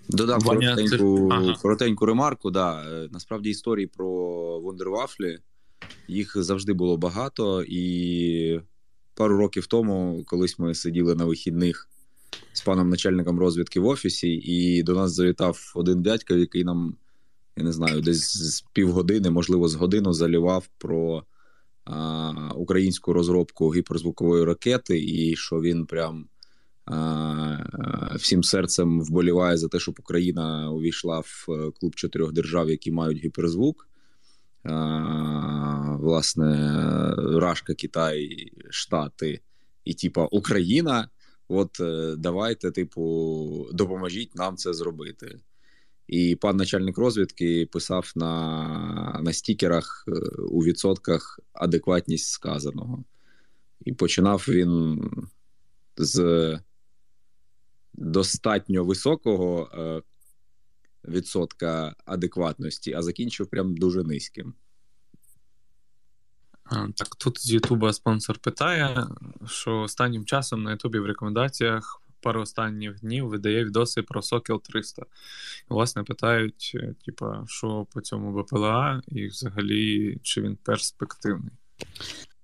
[0.09, 1.55] Додам коротеньку ага.
[1.63, 2.51] коротеньку ремарку.
[2.51, 2.85] Да.
[3.13, 4.07] Насправді історії про
[4.61, 5.39] Вундервафлі
[6.09, 8.61] їх завжди було багато, і
[9.15, 11.89] пару років тому, колись ми сиділи на вихідних
[12.53, 16.95] з паном начальником розвідки в офісі, і до нас завітав один дядька, який нам
[17.57, 21.25] я не знаю, десь з півгодини, можливо, з годину залівав про
[21.85, 26.29] а, українську розробку гіперзвукової ракети, і що він прям
[26.85, 32.93] а, всім серцем вболіває за те, щоб Україна увійшла в е, клуб чотирьох держав, які
[32.93, 33.89] мають гіперзвук.
[34.65, 36.75] А, власне,
[37.19, 39.41] Рашка, Китай, Штати
[39.85, 41.09] і типа Україна.
[41.49, 45.41] от е, давайте, типу, допоможіть нам це зробити.
[46.07, 53.05] І пан начальник розвідки писав на на стікерах е, у відсотках адекватність сказаного.
[53.85, 55.01] І починав він
[55.97, 56.61] з
[57.95, 60.03] достатньо високого е,
[61.05, 64.55] відсотка адекватності, а закінчив прям дуже низьким.
[66.71, 69.07] Так, тут з Ютуба спонсор питає,
[69.47, 75.03] що останнім часом на Ютубі в рекомендаціях пару останніх днів видає відоси про Сокіл 300.
[75.69, 81.53] Власне, питають, е, типа, що по цьому БПЛА, і взагалі, чи він перспективний.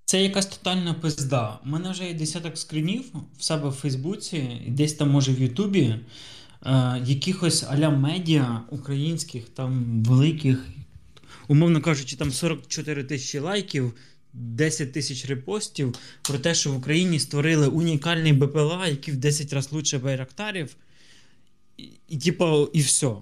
[0.05, 1.59] Це якась тотальна пизда.
[1.67, 3.05] У мене вже є десяток скрінів
[3.39, 5.95] в себе в Фейсбуці, десь там, може, в Ютубі,
[6.67, 10.65] е, якихось аля медіа українських, там великих,
[11.49, 13.95] умовно кажучи, там 44 тисячі лайків,
[14.39, 19.73] 10 тисяч репостів про те, що в Україні створили унікальний БПЛА, який в 10 разів
[19.73, 20.77] лучше Байрактарів.
[21.77, 23.13] І, і типу, і все.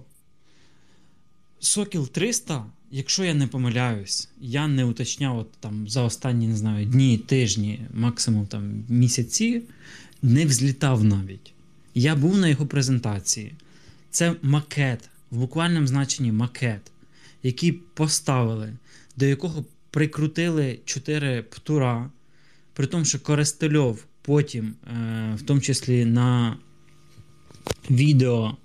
[1.59, 6.85] Сокіл 300, якщо я не помиляюсь, я не уточняв от, там за останні не знаю,
[6.85, 9.61] дні, тижні, максимум там місяці,
[10.21, 11.53] не взлітав навіть.
[11.95, 13.53] Я був на його презентації.
[14.11, 16.91] Це макет, в буквальному значенні макет,
[17.43, 18.73] який поставили,
[19.15, 19.65] до якого
[19.97, 22.09] прикрутили 4 птура,
[22.73, 26.57] при тому, що Корестельов потім, е, в тому числі на
[27.91, 28.55] відео, е,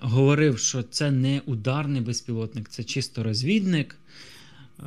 [0.00, 3.96] говорив, що це не ударний безпілотник, це чисто розвідник.
[4.78, 4.84] Е,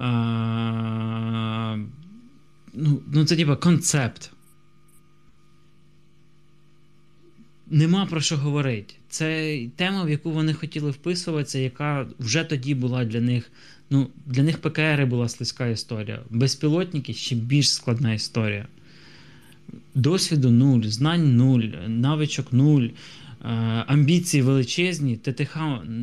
[2.73, 4.31] ну, ну Це типа концепт.
[7.69, 8.93] Нема про що говорити.
[9.09, 13.51] Це тема, в яку вони хотіли вписуватися, яка вже тоді була для них
[13.89, 16.19] Ну, Для них ПКР була слизька історія.
[16.29, 18.67] Безпілотники ще більш складна історія.
[19.95, 22.93] Досвіду нуль, знань нуль, навичок нуль, е,
[23.87, 25.57] амбіції величезні, ТТХ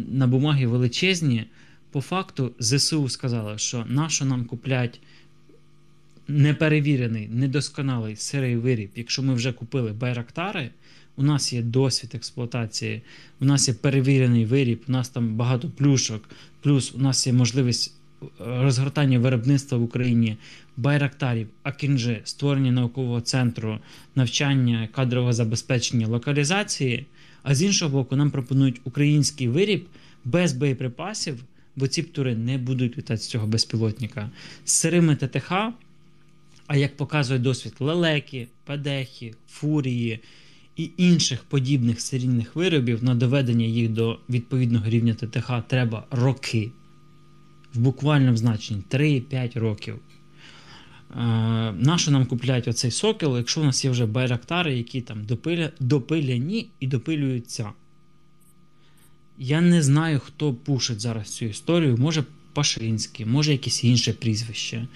[0.08, 1.44] на бумагі величезні.
[1.90, 5.00] По факту, ЗСУ сказали, що нащо нам куплять
[6.28, 10.70] неперевірений, недосконалий сирий виріб, якщо ми вже купили байрактари.
[11.16, 13.02] У нас є досвід експлуатації,
[13.40, 16.28] у нас є перевірений виріб, у нас там багато плюшок,
[16.60, 20.36] плюс у нас є можливість е, розгортання виробництва в Україні
[20.76, 23.78] байрактарів, акінжи, створення наукового центру,
[24.14, 27.06] навчання, кадрового забезпечення, локалізації.
[27.42, 29.86] А з іншого боку, нам пропонують український виріб
[30.24, 31.44] без боєприпасів,
[31.76, 34.30] бо ці птури не будуть літати з цього безпілотника
[34.64, 35.52] з сирими ТТХ.
[36.66, 40.20] А як показує досвід лелеки, падехи, фурії
[40.76, 46.70] і інших подібних серійних виробів на доведення їх до відповідного рівня ТТХ треба роки.
[47.74, 49.94] В буквальному значенні 3-5 років.
[49.94, 51.16] Е,
[51.72, 56.68] Нащо нам купляють оцей сокіл, якщо у нас є вже байрактари, які там допиля, допиляні
[56.80, 57.70] і допилюються?
[59.38, 61.96] Я не знаю, хто пушить зараз цю історію.
[61.96, 64.86] Може Пашинський, може якесь інше прізвище.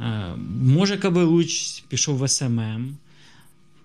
[0.00, 2.96] Е, може Кабелуч пішов в СММ.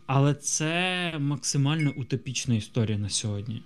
[0.06, 3.64] Але це максимально утопічна історія на сьогодні.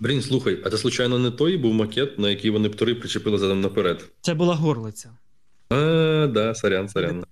[0.00, 3.60] Блін, слухай, а це, случайно, не той був макет, на який вони птури причепили задом
[3.60, 4.10] наперед.
[4.20, 5.16] Це була горлиця.
[5.68, 7.24] А, да, сорян, сорян.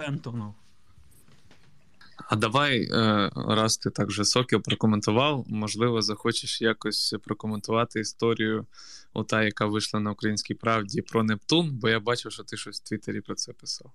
[2.30, 8.66] А давай, е, раз ти так вже Сокіл прокоментував, можливо, захочеш якось прокоментувати історію,
[9.12, 12.88] ота, яка вийшла на українській правді про Нептун, бо я бачив, що ти щось в
[12.88, 13.92] Твіттері про це писав.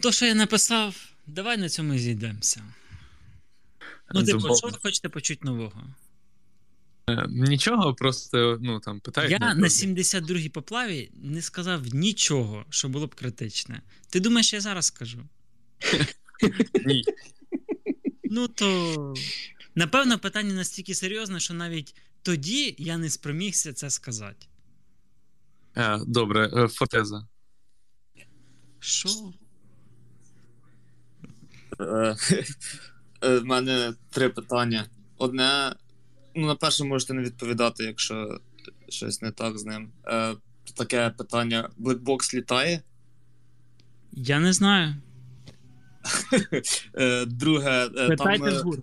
[0.00, 2.64] То, що я написав, давай на цьому зійдемося.
[4.14, 5.82] Ну, типу, що ви хочете почути нового?
[7.08, 9.30] Е, нічого, просто ну там питають.
[9.30, 13.82] Я на 72-й поплаві не сказав нічого, що було б критичне.
[14.10, 15.18] Ти думаєш, я зараз скажу?
[16.86, 17.04] Ні.
[18.24, 19.14] Ну то
[19.74, 24.46] напевно, питання настільки серйозне, що навіть тоді я не спромігся це сказати.
[25.76, 27.26] Е, добре, е, фотеза.
[28.80, 29.32] Що?
[33.22, 34.86] В мене три питання.
[35.18, 35.74] Одне,
[36.34, 38.40] ну, на перше, можете не відповідати, якщо
[38.88, 39.92] щось не так з ним.
[40.76, 42.82] Таке питання: Блекбокс літає?
[44.12, 44.94] Я не знаю.
[47.26, 48.82] Друге, Питайте там.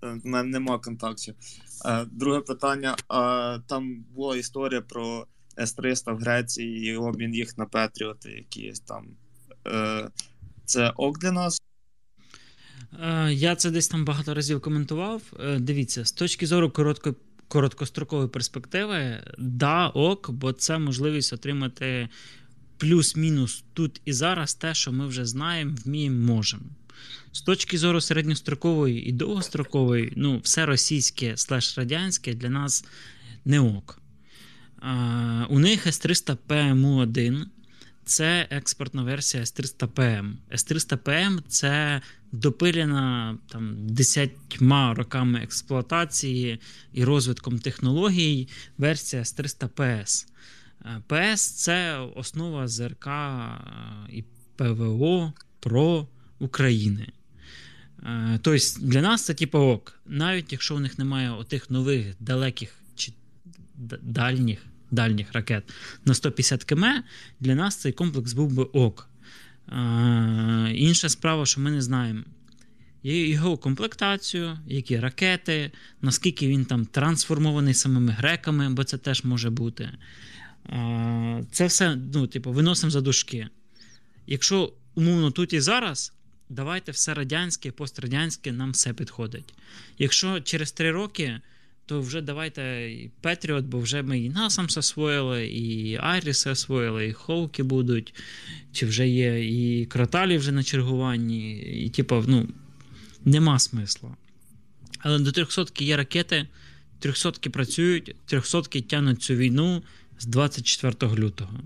[0.00, 1.34] В мене нема контактів.
[2.06, 2.96] Друге питання:
[3.66, 5.26] там була історія про
[5.58, 9.06] С-300 в Греції і обмін їх на Петріоти, якісь там.
[10.64, 11.62] Це ок для нас?
[13.30, 15.22] Я це десь там багато разів коментував.
[15.58, 17.14] Дивіться, з точки зору коротко,
[17.48, 22.08] короткострокової перспективи, да, ок, бо це можливість отримати
[22.76, 26.62] плюс-мінус тут і зараз те, що ми вже знаємо, вміємо, можемо.
[27.32, 32.84] З точки зору середньострокової і довгострокової, ну, все російське слеш радянське для нас
[33.44, 34.00] не ок.
[34.80, 37.44] А, У них С300ПМУ1
[38.08, 40.32] це експортна версія С300ПМ.
[40.52, 42.00] С300ПМ це
[42.32, 46.60] допилена там десятьма роками експлуатації
[46.92, 48.48] і розвитком технологій
[48.78, 50.26] версія С300ПС.
[51.06, 53.08] ПС це основа ЗРК
[54.12, 54.24] і
[54.56, 57.12] ПВО про України.
[58.42, 60.00] Тобто для нас це типу ок.
[60.06, 63.12] Навіть якщо у них немає отих нових далеких чи
[64.02, 65.72] дальніх дальніх ракет
[66.04, 66.84] на 150 км,
[67.40, 69.08] для нас цей комплекс був би ок.
[69.68, 72.22] Е, інша справа, що ми не знаємо
[73.02, 75.70] його комплектацію, які ракети,
[76.02, 79.90] наскільки він там трансформований самими греками, бо це теж може бути.
[81.52, 83.48] Це все ну, типу, виносимо за дужки.
[84.26, 86.12] Якщо умовно тут і зараз,
[86.48, 89.54] давайте все радянське, пострадянське, нам все підходить.
[89.98, 91.40] Якщо через три роки
[91.88, 97.12] то вже давайте і Петріот, бо вже ми і Насамс освоїли, і Айріс освоїли, і
[97.12, 98.14] Хоуки будуть,
[98.72, 102.48] чи вже є, і Краталі вже на чергуванні, і типу, ну,
[103.24, 104.16] нема смисла.
[104.98, 106.46] Але до 300 є ракети,
[106.98, 109.82] 300 працюють, 300 тянуть цю війну
[110.18, 111.60] з 24 лютого.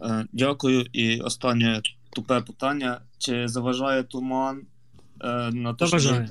[0.00, 0.86] Е, дякую.
[0.92, 4.62] І останнє тупе питання: чи заважає туман
[5.20, 6.26] е, на те, що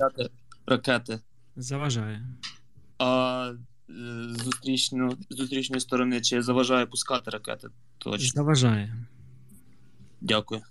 [0.66, 1.20] ракети?
[1.56, 2.22] Заважає.
[2.98, 3.52] А
[3.90, 3.92] е,
[4.44, 7.68] зустрічно, зустрічної сторони чи заважає пускати ракети?
[7.98, 8.28] Точно.
[8.28, 8.96] Заважає.
[10.20, 10.62] Дякую.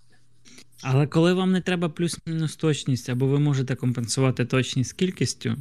[0.82, 5.56] Але коли вам не треба плюс-мінус точність, або ви можете компенсувати точність кількістю,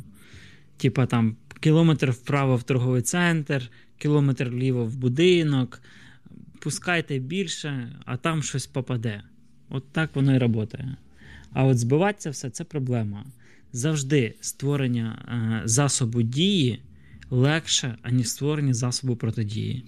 [0.76, 5.82] типа там кілометр вправо в торговий центр, кілометр вліво в будинок,
[6.60, 9.22] пускайте більше, а там щось попаде.
[9.68, 10.96] От так воно і працює.
[11.52, 13.24] А от збиватися все це проблема
[13.72, 15.24] завжди створення
[15.64, 16.82] е, засобу дії
[17.30, 19.84] легше, аніж створення засобу протидії.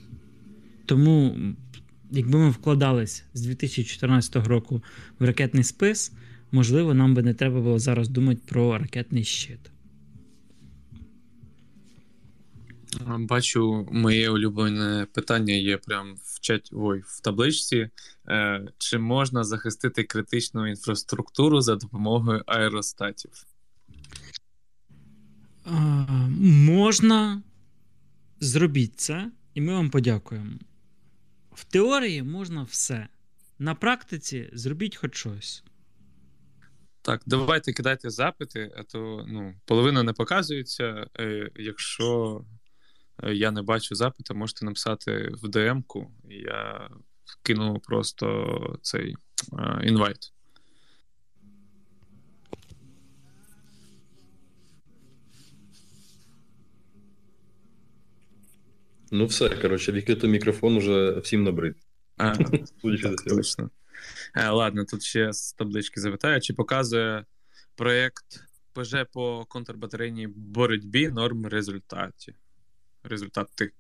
[0.87, 1.37] Тому,
[2.11, 4.83] якби ми вкладались з 2014 року
[5.19, 6.13] в ракетний спис,
[6.53, 9.73] можливо, нам би не треба було зараз думати про ракетний щит.
[13.07, 17.91] Бачу, моє улюблене питання є прямо в чаті ой, в табличці.
[18.29, 23.31] Е, Чи можна захистити критичну інфраструктуру за допомогою аеростатів?
[26.41, 27.43] Можна
[28.41, 30.59] зробіть це, і ми вам подякуємо.
[31.53, 33.09] В теорії можна все.
[33.59, 35.65] На практиці зробіть хоч щось.
[37.03, 41.07] Так, давайте кидайте запити, а то ну, половина не показується.
[41.19, 42.41] Е, якщо
[43.23, 46.91] е, я не бачу запиту, можете написати в ДМ-ку, я
[47.43, 49.17] кину просто цей
[49.59, 50.33] е, інвайт.
[59.15, 61.77] Ну, все, коротше, відкритий мікрофон уже всім набрид.
[62.17, 62.35] А,
[63.27, 63.71] точно.
[64.35, 67.25] А, ладно, тут ще з таблички запитаю, чи показує
[67.77, 68.25] проєкт
[68.73, 72.35] ПЖ по контрбатарейній боротьбі норм результаті.
[73.05, 73.71] Результати.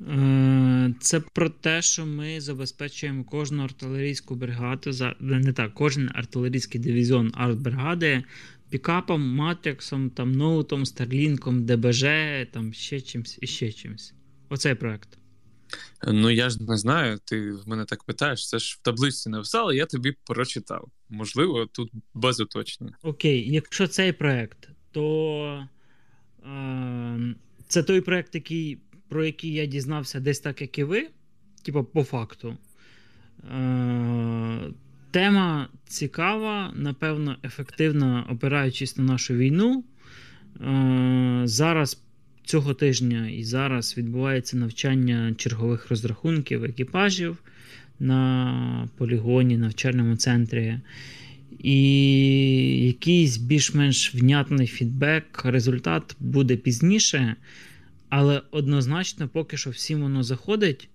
[0.00, 7.32] Е, це про те, що ми забезпечуємо кожну артилерійську бригаду, не так, кожен артилерійський дивізіон
[7.34, 8.24] артбригади
[8.72, 12.04] пікапом, матриксом, там, ноутом, старлінком, ДБЖ,
[12.52, 14.14] там ще чимось і ще чимось.
[14.48, 15.18] Оцей проект.
[16.08, 18.48] Ну, я ж не знаю, ти в мене так питаєш.
[18.48, 20.88] Це ж в табличці написали, я тобі прочитав.
[21.08, 22.96] Можливо, тут без уточнення.
[23.02, 25.68] Окей, якщо цей проект, то
[26.46, 27.34] е,
[27.68, 31.08] це той проект, який, про який я дізнався десь так, як і ви,
[31.62, 32.56] типу, по факту.
[33.44, 34.72] Е,
[35.12, 39.84] Тема цікава, напевно, ефективна, опираючись на нашу війну.
[40.60, 42.02] Е, зараз
[42.44, 47.38] цього тижня і зараз відбувається навчання чергових розрахунків екіпажів
[48.00, 50.78] на полігоні, навчальному центрі.
[51.58, 57.36] І якийсь більш-менш внятний фідбек, результат буде пізніше,
[58.08, 60.88] але однозначно, поки що всім воно заходить,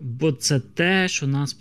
[0.00, 1.52] бо це те, що нас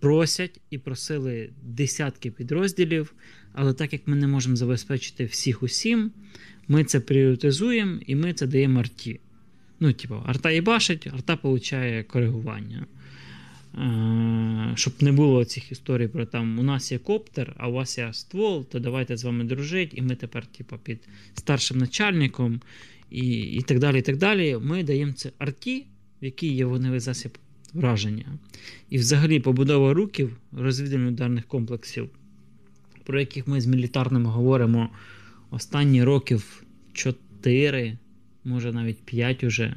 [0.00, 3.14] просять і просили десятки підрозділів,
[3.52, 6.10] але так як ми не можемо забезпечити всіх усім,
[6.68, 9.20] ми це пріоритизуємо і ми це даємо арті.
[9.80, 12.86] Ну, типу, арта і башить, арта получає коригування.
[13.74, 17.98] Е, щоб не було цих історій про там у нас є коптер, а у вас
[17.98, 20.98] є ствол, то давайте з вами дружити, і ми тепер, типу, під
[21.34, 22.60] старшим начальником
[23.10, 23.98] і і так далі.
[23.98, 24.58] і так далі.
[24.60, 25.86] Ми даємо це арті,
[26.22, 27.38] в якій є вогневий засіб
[27.74, 28.24] враження.
[28.90, 32.08] І взагалі побудова руків розвідувально-ударних комплексів,
[33.04, 34.88] про яких ми з мілітарним говоримо
[35.50, 36.62] останні років
[36.92, 37.98] 4,
[38.44, 39.74] може навіть 5 уже.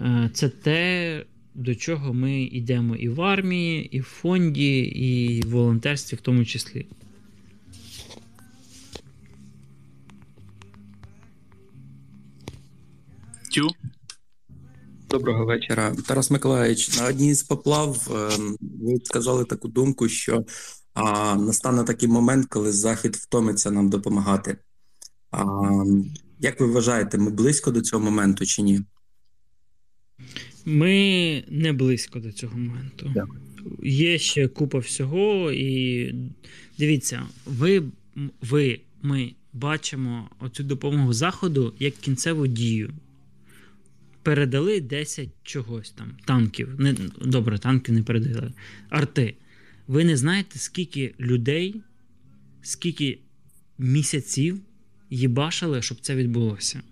[0.00, 5.50] Е, це те, до чого ми йдемо і в армії, і в фонді, і в
[5.50, 6.86] волонтерстві в тому числі.
[13.50, 13.70] Тю.
[15.10, 15.96] Доброго вечора.
[16.06, 20.44] Тарас Миколаївич, на одній з поплав ем, ви сказали таку думку, що
[20.94, 24.56] а, настане такий момент, коли Захід втомиться нам допомагати.
[25.30, 25.44] А,
[26.40, 28.80] Як ви вважаєте, ми близько до цього моменту чи ні?
[30.64, 33.10] Ми не близько до цього моменту.
[33.14, 33.40] Дякую.
[33.82, 36.14] Є ще купа всього, і
[36.78, 37.82] дивіться, ви,
[38.42, 42.92] ви, ми бачимо оцю допомогу Заходу як кінцеву дію.
[44.22, 46.68] Передали 10 чогось там, танків.
[46.78, 48.52] Не, Добре, танків не передали.
[48.88, 49.34] Арти.
[49.86, 51.82] Ви не знаєте, скільки людей,
[52.62, 53.18] скільки
[53.78, 54.60] місяців
[55.10, 56.82] їбашили, щоб це відбулося.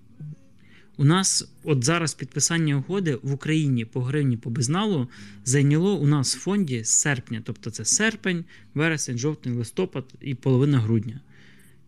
[0.98, 5.08] У нас от зараз підписання угоди в Україні по гривні по безналу
[5.44, 10.78] зайняло у нас в фонді з серпня, тобто це серпень, вересень, жовтень, листопад і половина
[10.78, 11.20] грудня.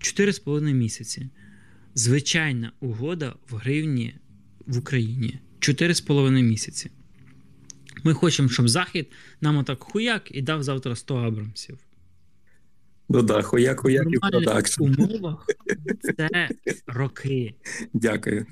[0.01, 1.29] 4,5 місяці.
[1.95, 4.15] Звичайна угода в гривні
[4.69, 6.91] в Україні 4,5 місяці.
[8.05, 11.79] Ми хочемо, щоб Захід нам отак хуяк і дав завтра 100 абрамсів.
[13.09, 14.83] Ну да, хуяк, хуяк і В продакшн.
[14.83, 15.47] умовах
[16.19, 16.49] це
[16.87, 17.55] роки.
[17.93, 18.47] Дякую.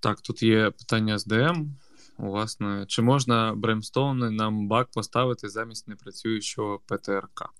[0.00, 1.66] Так, тут є питання з ДМ.
[2.18, 7.50] Власне, чи можна Бремстоуни нам бак поставити замість непрацюючого ПТРК?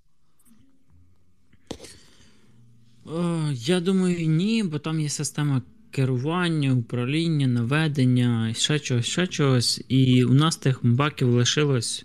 [3.07, 9.85] Е, Я думаю, ні, бо там є система керування, управління, наведення, ще чогось, ще чогось.
[9.89, 12.05] І у нас тих баків лишилось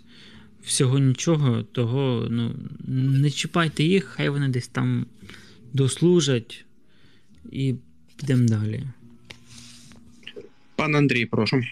[0.62, 2.54] всього нічого, того ну,
[2.88, 5.06] не чіпайте їх, хай вони десь там
[5.72, 6.64] дослужать
[7.52, 7.74] і
[8.16, 8.82] підемо далі.
[10.76, 11.62] Пан Андрій, прошу.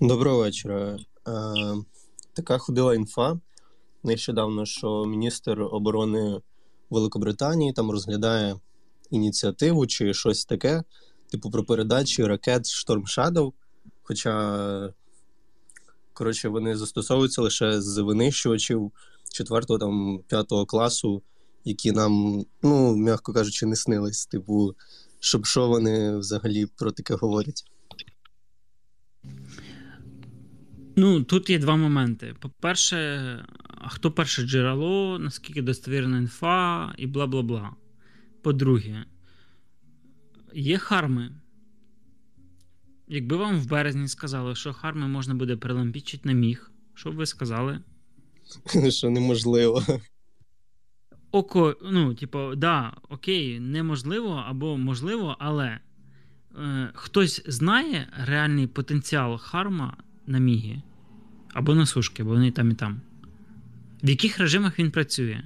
[0.00, 0.98] Доброго вечора.
[1.28, 1.32] Е,
[2.34, 3.38] така ходила інфа
[4.06, 6.40] нещодавно, що міністр оборони
[6.90, 8.56] Великобританії там розглядає
[9.10, 10.82] ініціативу чи щось таке,
[11.30, 13.52] типу про передачі ракет Storm Shadow.
[14.02, 14.92] Хоча,
[16.12, 18.92] коротше, вони застосовуються лише з винищувачів
[19.32, 21.22] 4 там 5 класу,
[21.64, 24.26] які нам, ну, м'яко кажучи, не снились.
[24.26, 24.74] Типу,
[25.20, 27.64] щоб що вони взагалі про таке говорять.
[30.96, 32.34] Ну, тут є два моменти.
[32.40, 32.96] По-перше,
[33.86, 37.72] а хто перше джерело, наскільки достовірна інфа і бла бла бла.
[38.42, 39.04] По-друге,
[40.54, 41.32] є харми.
[43.08, 47.26] Якби вам в березні сказали, що харми можна буде прилампічити на міг, що б ви
[47.26, 47.80] сказали?
[48.88, 49.82] Що неможливо.
[51.30, 55.78] Око, ну, типу, да, окей, неможливо або можливо, але
[56.58, 60.82] е, хтось знає реальний потенціал харма на мігі
[61.52, 63.00] або на сушки, бо вони там і там.
[64.02, 65.42] В яких режимах він працює?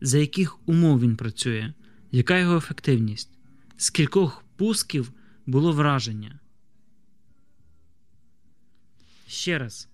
[0.00, 1.72] За яких умов він працює?
[2.10, 3.30] Яка його ефективність?
[3.76, 5.12] З кількох пусків
[5.46, 6.38] було враження?
[9.26, 9.88] Ще раз.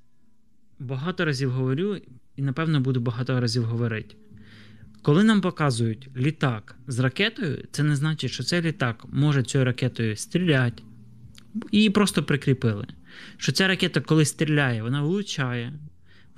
[0.78, 2.00] Багато разів говорю,
[2.36, 4.16] і напевно буду багато разів говорити.
[5.02, 10.16] Коли нам показують літак з ракетою, це не значить, що цей літак може цією ракетою
[10.16, 10.82] стріляти.
[11.72, 12.86] Її просто прикріпили.
[13.36, 15.72] Що ця ракета, коли стріляє, вона влучає,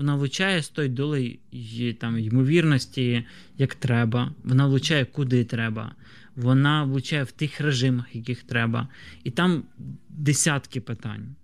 [0.01, 1.39] вона влучає з тої доли
[1.99, 3.25] там, ймовірності,
[3.59, 5.95] як треба, вона влучає куди треба,
[6.37, 8.89] вона влучає в тих режимах, яких треба.
[9.25, 9.63] І там
[10.09, 11.35] десятки питань.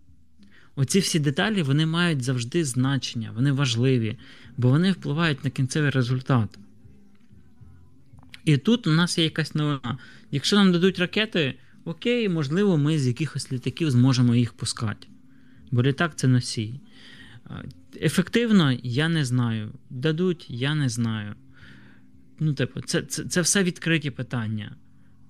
[0.76, 4.16] Оці всі деталі вони мають завжди значення, вони важливі,
[4.56, 6.58] бо вони впливають на кінцевий результат.
[8.44, 9.98] І тут у нас є якась новина.
[10.30, 11.54] Якщо нам дадуть ракети,
[11.84, 15.06] окей, можливо, ми з якихось літаків зможемо їх пускати.
[15.70, 16.80] Бо літак це носій.
[18.02, 19.72] Ефективно, я не знаю.
[19.90, 21.34] Дадуть, я не знаю.
[22.38, 24.76] Ну, типу, це, це, це все відкриті питання.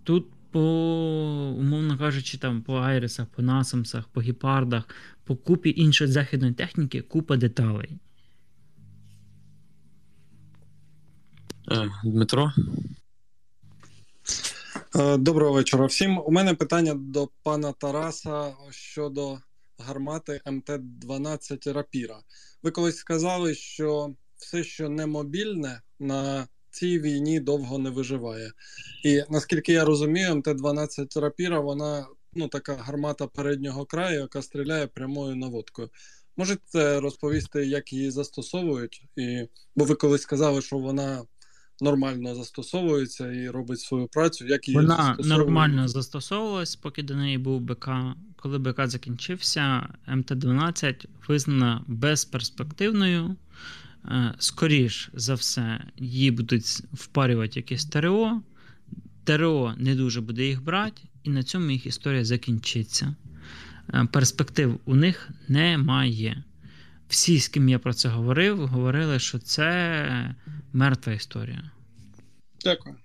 [0.05, 0.61] Тут, по,
[1.59, 4.89] умовно кажучи, там, по Айресах, по Насамсах, по гепардах,
[5.25, 7.99] по купі іншої західної техніки, купа деталей.
[11.73, 12.53] Е, Дмитро?
[14.97, 16.19] Е, Доброго вечора всім.
[16.27, 19.39] У мене питання до пана Тараса щодо
[19.79, 22.21] гармати МТ-12 Рапіра.
[22.63, 28.53] Ви колись сказали, що все, що не мобільне на цій війні довго не виживає.
[29.05, 35.37] І наскільки я розумію, МТ-12 рапіра, вона ну, така гармата переднього краю, яка стріляє прямою
[35.37, 35.91] наводкою.
[36.37, 39.05] Можете розповісти, як її застосовують?
[39.17, 39.49] І...
[39.77, 41.25] Бо ви колись сказали, що вона
[41.81, 44.47] нормально застосовується і робить свою працю.
[44.47, 47.91] Як її Вона нормально застосовувалась, поки до неї був БК.
[48.37, 53.37] Коли БК закінчився, МТ-12 визнана безперспективною.
[54.05, 58.41] Е, скоріш за все, її будуть впарювати якесь ТРО.
[59.25, 63.15] ТРО не дуже буде їх брати, і на цьому їх історія закінчиться.
[63.95, 66.45] Е, перспектив у них немає.
[67.09, 70.35] Всі, з ким я про це говорив, говорили, що це
[70.73, 71.71] мертва історія.
[72.65, 72.97] Дякую.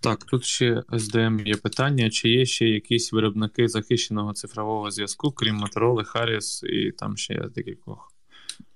[0.00, 5.64] Так, тут ще СДМ є питання: чи є ще якісь виробники захищеного цифрового зв'язку, крім
[5.64, 8.12] Motorola, Harris і там ще декількох?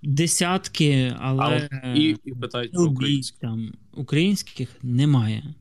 [0.02, 3.40] Десятки, але а, і, і питають про українських.
[3.40, 5.54] Там українських немає.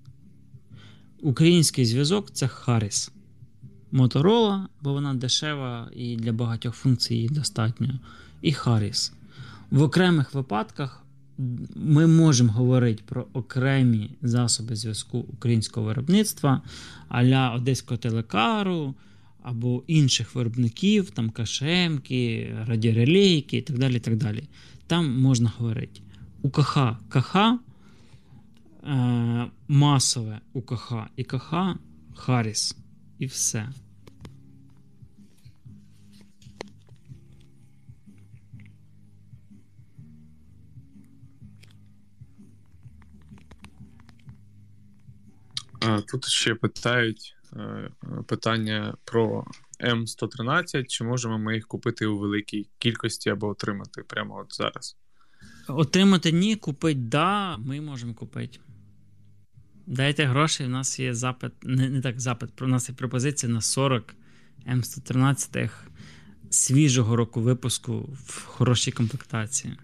[1.22, 3.12] Український зв'язок це Harris.
[3.94, 8.00] Motorola, бо вона дешева і для багатьох функцій достатньо.
[8.42, 9.12] І Harris.
[9.72, 11.04] В окремих випадках
[11.76, 16.62] ми можемо говорити про окремі засоби зв'язку українського виробництва,
[17.10, 18.96] аля Одеського телекару
[19.44, 24.00] або інших виробників, там кашемки, радіорелейки і так далі.
[24.00, 24.44] так далі.
[24.88, 26.02] Там можна говорити.
[26.42, 26.78] УКХ
[27.10, 27.36] КХ,
[28.84, 31.54] е, масове УКХ і КХ
[32.16, 32.76] Харіс.
[33.22, 33.70] І все.
[46.12, 47.90] Тут ще питають е,
[48.28, 49.46] питання про
[49.80, 50.86] М113.
[50.88, 54.98] Чи можемо ми їх купити у великій кількості або отримати прямо от зараз?
[55.68, 58.60] Отримати ні, купити да, ми можемо купити.
[59.88, 63.62] Дайте гроші, у нас є запит, не не так запит, у нас є пропозиція на
[63.62, 64.16] 40
[64.68, 65.70] М113
[66.50, 69.78] свіжого року випуску в хорошій комплектації.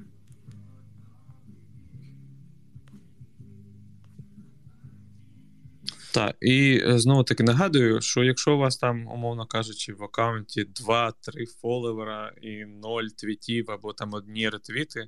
[6.17, 10.65] Так, і е, знову таки нагадую, що якщо у вас там, умовно кажучи, в аккаунті
[10.65, 11.13] 2-3
[11.61, 15.07] фоловера і 0 твітів або там одні ретвіти,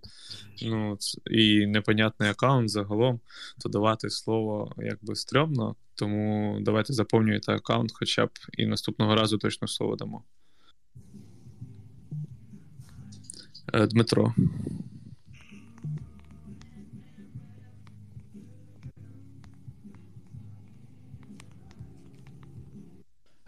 [0.62, 0.98] ну
[1.32, 3.20] і непонятний аккаунт загалом,
[3.60, 5.76] то давати слово якби стрьомно.
[5.96, 10.24] Тому давайте заповнюйте аккаунт, хоча б і наступного разу точно слово дамо.
[13.74, 14.34] Е, Дмитро.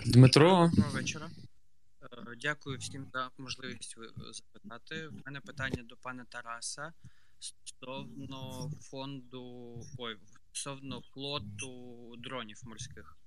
[0.06, 0.70] Дмитро.
[0.70, 1.30] Доброго вечора.
[2.02, 3.96] Е, дякую всім за можливість
[4.32, 5.08] запитати.
[5.08, 6.94] У мене питання до пана Тараса
[7.40, 10.18] стосовно фонду ой,
[10.52, 13.18] стосовно флоту дронів морських.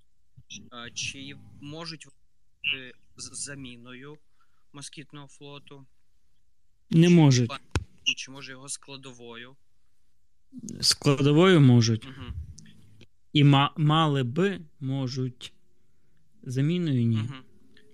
[0.72, 4.18] Е, чи можуть бути з заміною
[4.72, 5.86] москітного флоту?
[6.90, 7.52] Не можуть.
[8.16, 9.56] Чи може його складовою?
[10.80, 12.04] Складовою можуть.
[12.04, 12.32] Угу.
[13.32, 13.44] І
[13.76, 15.53] мали би можуть.
[16.47, 17.16] Заміною ні.
[17.16, 17.34] Угу.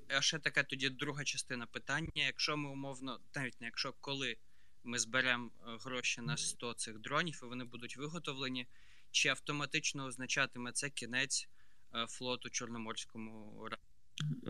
[0.09, 2.09] А ще така тоді друга частина питання.
[2.15, 4.37] Якщо ми умовно, навіть не якщо коли
[4.85, 8.67] ми зберемо е, гроші на 100 цих дронів і вони будуть виготовлені,
[9.11, 11.49] чи автоматично означатиме це кінець
[11.95, 13.69] е, флоту Чорноморському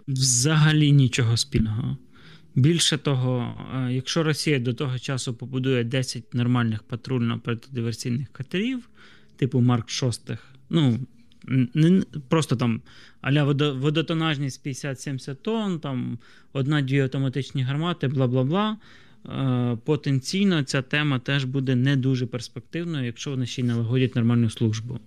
[0.09, 1.97] Взагалі нічого спільного.
[2.55, 8.89] Більше того, е, якщо Росія до того часу побудує 10 нормальних патрульно-протидиверсійних катерів,
[9.37, 10.31] типу Марк 6,
[10.71, 10.99] ну
[11.75, 12.83] не просто там
[13.21, 16.19] аля водотонажність 50-70 тонн, там
[16.53, 18.77] одна-дві автоматичні гармати, бла бла бла.
[19.85, 24.99] Потенційно ця тема теж буде не дуже перспективною, якщо вони ще й налагодять нормальну службу.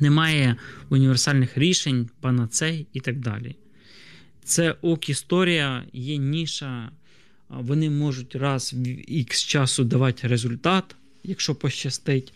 [0.00, 0.56] Немає
[0.88, 3.56] універсальних рішень, панацей і так далі.
[4.44, 6.90] Це ок історія, є ніша,
[7.48, 8.76] вони можуть раз в
[9.10, 12.32] X часу давати результат, якщо пощастить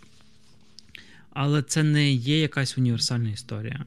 [1.37, 3.85] але це не є якась універсальна історія.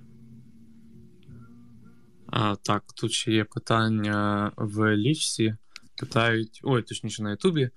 [2.31, 5.55] А, Так, тут ще є питання в лічці.
[5.99, 7.69] Питають, ой, точніше на Ютубі.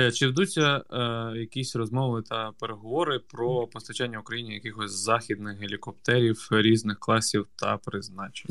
[0.00, 6.98] Е, чи ведуться е, якісь розмови та переговори про постачання Україні якихось західних гелікоптерів різних
[6.98, 8.46] класів та призначень?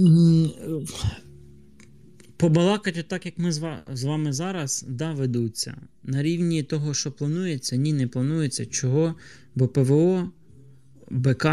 [2.37, 3.51] Побалакати так, як ми
[3.93, 5.77] з вами зараз, да, ведуться.
[6.03, 8.65] На рівні того, що планується, ні, не планується.
[8.65, 9.15] Чого?
[9.55, 10.31] Бо ПВО
[11.09, 11.47] БК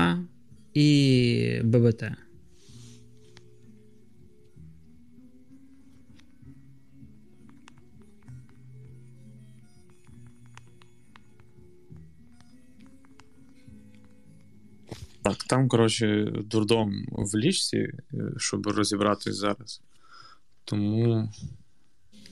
[0.75, 2.05] і ББТ.
[15.23, 17.97] Так, там, коротше, дурдом в лічці, е,
[18.37, 19.83] щоб розібратись зараз.
[20.65, 21.33] Тому.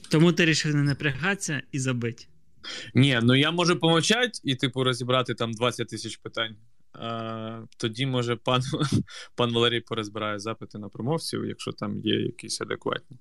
[0.09, 2.25] Тому ти рішив не напрягатися і забити.
[2.93, 6.55] Ні, ну я можу помовчати і, типу, розібрати там 20 тисяч питань.
[6.93, 8.61] А, Тоді, може, пан
[9.35, 13.17] пан Валерій порозбирає запити на промовців, якщо там є якісь адекватні.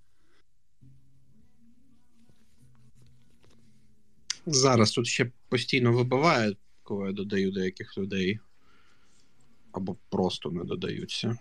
[4.47, 8.39] Зараз тут ще постійно вибиває, коли я додаю деяких людей.
[9.73, 11.39] Або просто не додаються.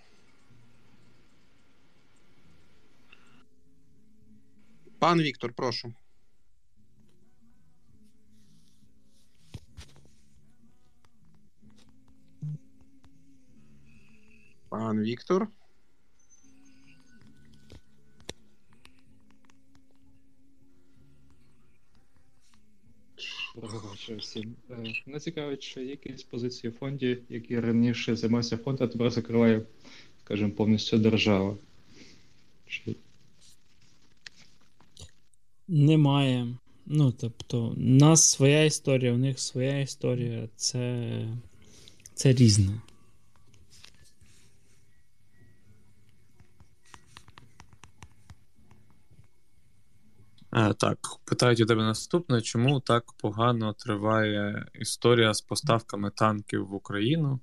[4.99, 5.93] Пан Віктор, прошу.
[14.69, 15.47] Пан Віктор.
[23.61, 24.55] Доброго всім.
[24.71, 29.11] Е, мене цікавить, що є якісь позиції в фонді, які раніше займався фонд, а тепер
[29.11, 29.61] закриває,
[30.23, 31.57] скажімо, повністю держава.
[32.67, 32.95] Чи...
[35.67, 36.47] Немає.
[36.85, 40.49] Ну, тобто, у нас своя історія, у них своя історія.
[40.55, 41.09] Це,
[42.13, 42.81] Це різне.
[50.77, 57.39] Так, питають у тебе наступне: чому так погано триває історія з поставками танків в Україну,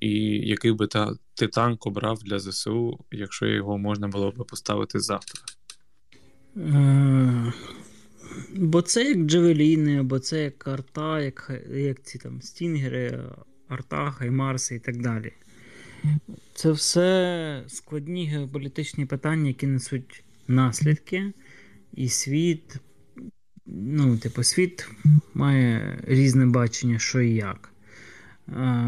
[0.00, 0.10] і
[0.48, 5.42] який би та, ти танк обрав для ЗСУ, якщо його можна було б поставити завтра?
[6.56, 7.52] Е,
[8.56, 13.22] Бо це як Джавеліни, бо це як арта, як як ці там Стінгери,
[13.68, 15.32] Арта, Хаймарси і так далі.
[16.54, 21.32] Це все складні геополітичні питання, які несуть наслідки.
[21.94, 22.76] І світ,
[23.66, 24.88] ну, типу, світ
[25.34, 27.72] має різне бачення, що і як.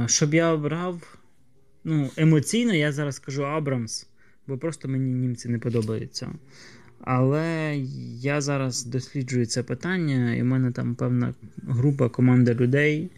[0.06, 1.18] Щоб я обрав,
[1.84, 4.06] ну, емоційно я зараз скажу Абрамс,
[4.46, 6.28] бо просто мені німці не подобаються.
[7.00, 7.76] Але
[8.20, 11.34] я зараз досліджую це питання, і в мене там певна
[11.66, 13.10] група, команда людей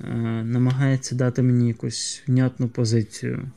[0.00, 0.06] е,
[0.44, 3.50] намагається дати мені якусь внятну позицію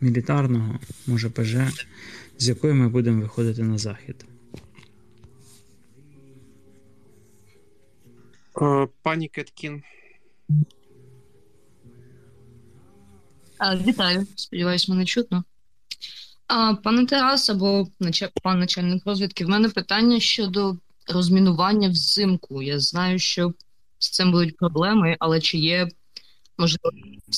[0.00, 1.56] мілітарного, може ПЖ,
[2.38, 4.24] з якою ми будемо виходити на захід.
[9.02, 9.82] Пані Кеткін.
[13.86, 15.44] Вітаю, сподіваюсь, мене чутно.
[16.46, 17.88] А, Пане Тарас, або
[18.42, 20.76] пан начальник розвідки, в мене питання щодо
[21.08, 22.62] розмінування взимку.
[22.62, 23.52] Я знаю, що
[23.98, 25.88] з цим будуть проблеми, але чи є
[26.58, 26.90] можливо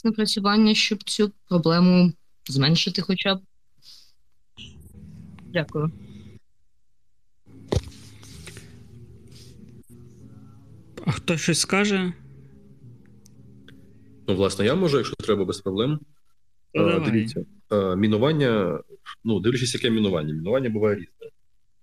[0.05, 2.13] напрацювання, щоб цю проблему
[2.49, 3.41] зменшити хоча б?
[5.53, 5.93] Дякую.
[11.07, 12.13] А хто щось скаже?
[14.29, 16.01] Ну, власне, я можу, якщо треба без проблем.
[16.75, 17.45] Ну, а, дивіться,
[17.97, 18.81] мінування,
[19.25, 20.35] ну, дивлячись, яке мінування.
[20.35, 21.27] Мінування буває різне.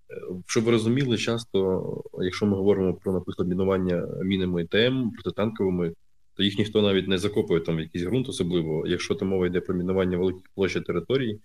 [0.10, 0.16] Е,
[0.48, 1.82] щоб ви розуміли, часто,
[2.22, 5.94] якщо ми говоримо про, наприклад, мінування мінами ТМ, протитанковими,
[6.36, 9.62] то їх ніхто навіть не закопує там в якийсь ґрунт, особливо, якщо там мова йде
[9.62, 11.40] про мінування великих площ територій,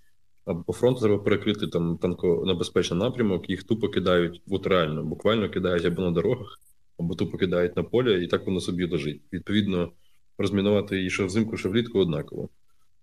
[0.45, 5.85] або по фронту треба перекрити там танконебезпечний напрямок, їх тупо кидають, от реально, буквально кидають
[5.85, 6.61] або на дорогах,
[6.99, 9.23] або тупо кидають на поле, і так воно собі лежить.
[9.33, 9.93] Відповідно,
[10.39, 12.49] розмінувати її що взимку, що влітку однаково.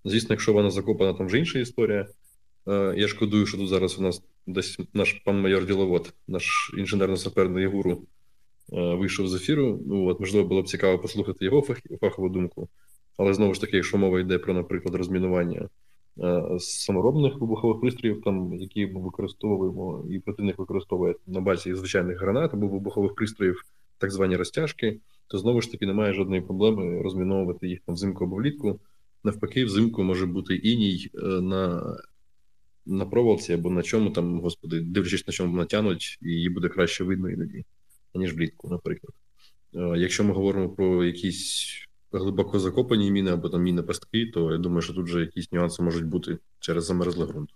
[0.05, 2.07] Звісно, якщо вона закопана, там вже інша історія.
[2.67, 7.61] Е, я шкодую, що тут зараз у нас десь наш пан майор Діловод, наш інженерно-саперний
[7.61, 7.91] Ягуру,
[8.73, 9.79] е, вийшов з ефіру.
[9.85, 11.61] Ну, от, Можливо, було б цікаво послухати його
[12.01, 12.69] фахову думку.
[13.17, 15.69] Але знову ж таки, якщо мова йде про, наприклад, розмінування
[16.19, 22.53] е, саморобних вибухових пристроїв, там, які ми використовуємо, і противник використовує на базі звичайних гранат
[22.53, 23.61] або вибухових пристроїв,
[23.97, 28.35] так звані розтяжки, то знову ж таки немає жодної проблеми розміновувати їх там взимку або
[28.35, 28.79] влітку.
[29.23, 31.95] Навпаки, взимку може бути іній е, на
[32.85, 37.03] на проволоці або на чому там, господи, дивлячись на чому натягнуть, і її буде краще
[37.03, 37.65] видно іноді,
[38.15, 39.13] ніж влітку, наприклад.
[39.75, 41.73] Е, якщо ми говоримо про якісь
[42.11, 45.83] глибоко закопані міни або там міни пастки, то я думаю, що тут вже якісь нюанси
[45.83, 47.49] можуть бути через замерзлий ґрунт.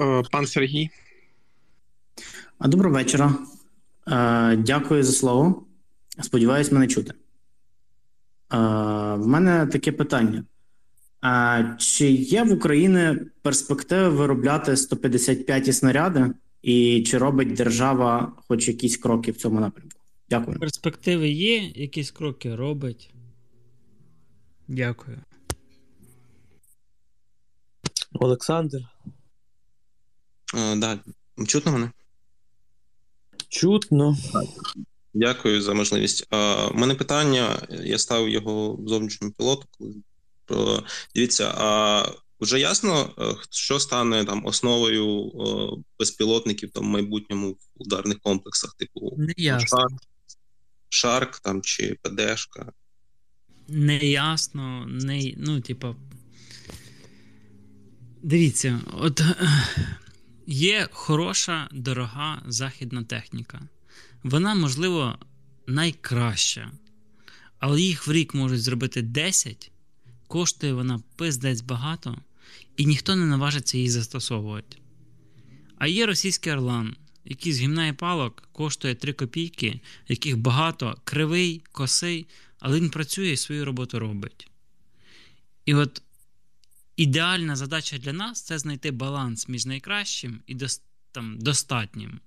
[0.00, 0.90] Е, пан Сергій.
[2.66, 3.34] Доброго вечора.
[4.08, 5.66] Е, дякую за слово.
[6.22, 7.10] Сподіваюсь, мене чути.
[7.10, 7.16] Е,
[9.14, 10.44] в мене таке питання.
[11.78, 16.30] Чи є в Україні перспективи виробляти 155 снаряди,
[16.62, 20.00] і чи робить держава хоч якісь кроки в цьому напрямку?
[20.30, 20.58] Дякую.
[20.58, 23.14] Перспективи є, якісь кроки робить.
[24.68, 25.18] Дякую.
[28.12, 28.78] Олександр.
[30.54, 30.98] Е, да.
[31.46, 31.90] Чутно мене?
[33.52, 34.16] Чутно.
[35.14, 36.26] Дякую за можливість.
[36.70, 37.62] У мене питання.
[37.70, 39.66] Я ставив його зовнішньому пілоту.
[40.48, 40.82] Коли
[41.14, 42.04] дивіться, а
[42.40, 43.10] вже ясно,
[43.50, 45.32] що стане там основою
[45.98, 49.78] безпілотників там в майбутньому в ударних комплексах, типу Не ясно.
[49.78, 49.92] Shark,
[50.88, 52.72] Shark там чи ПДшка.
[53.68, 55.96] Не ясно, не, ну, типа.
[58.22, 59.22] Дивіться, от
[60.46, 63.60] є хороша, дорога західна техніка.
[64.22, 65.18] Вона, можливо,
[65.66, 66.72] найкраща.
[67.58, 69.72] Але їх в рік можуть зробити 10,
[70.28, 72.18] коштує вона пиздець багато,
[72.76, 74.76] і ніхто не наважиться її застосовувати.
[75.78, 81.62] А є російський Орлан, який з гімна і палок коштує 3 копійки, яких багато, кривий,
[81.72, 82.26] косий,
[82.58, 84.50] але він працює і свою роботу робить.
[85.66, 86.02] І от
[86.96, 90.56] ідеальна задача для нас це знайти баланс між найкращим і
[91.12, 92.20] там, достатнім.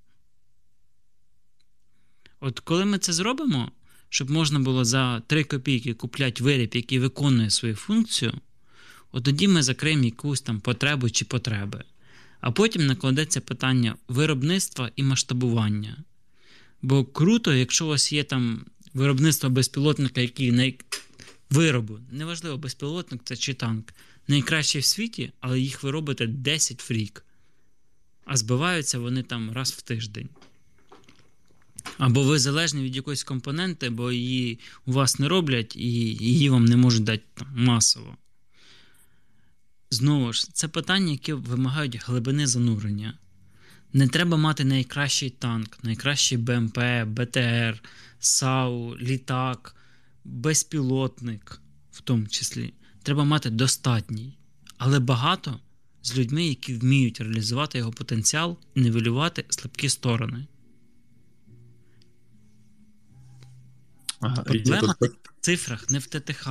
[2.39, 3.71] От коли ми це зробимо,
[4.09, 8.33] щоб можна було за 3 копійки купляти виріб, який виконує свою функцію,
[9.11, 11.83] от тоді ми закриємо якусь там потребу чи потреби.
[12.41, 15.97] А потім накладеться питання виробництва і масштабування.
[16.81, 20.79] Бо круто, якщо у вас є там виробництво безпілотника, який най...
[21.49, 23.93] виробу, неважливо, безпілотник це чи танк,
[24.27, 27.25] найкращий в світі, але їх ви робите 10 в рік.
[28.25, 30.29] А збиваються вони там раз в тиждень.
[31.97, 36.65] Або ви залежні від якоїсь компоненти, бо її у вас не роблять і її вам
[36.65, 38.17] не можуть дати там, масово.
[39.89, 43.17] Знову ж, це питання, які вимагають глибини занурення.
[43.93, 47.83] Не треба мати найкращий танк, найкращий БМП, БТР,
[48.19, 49.75] САУ, літак,
[50.23, 51.61] безпілотник,
[51.91, 52.73] в тому числі.
[53.05, 54.37] Треба мати достатній,
[54.77, 55.59] але багато
[56.01, 60.47] з людьми, які вміють реалізувати його потенціал і нивелювати слабкі сторони.
[64.19, 66.49] Ага, Проблема в цифрах, не в ТТХ.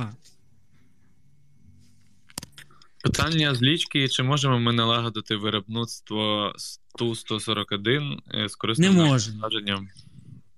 [3.03, 6.53] Питання з лічки: чи можемо ми налагодити виробництво
[6.97, 9.89] Ту-141 е, з корисним навантаженням?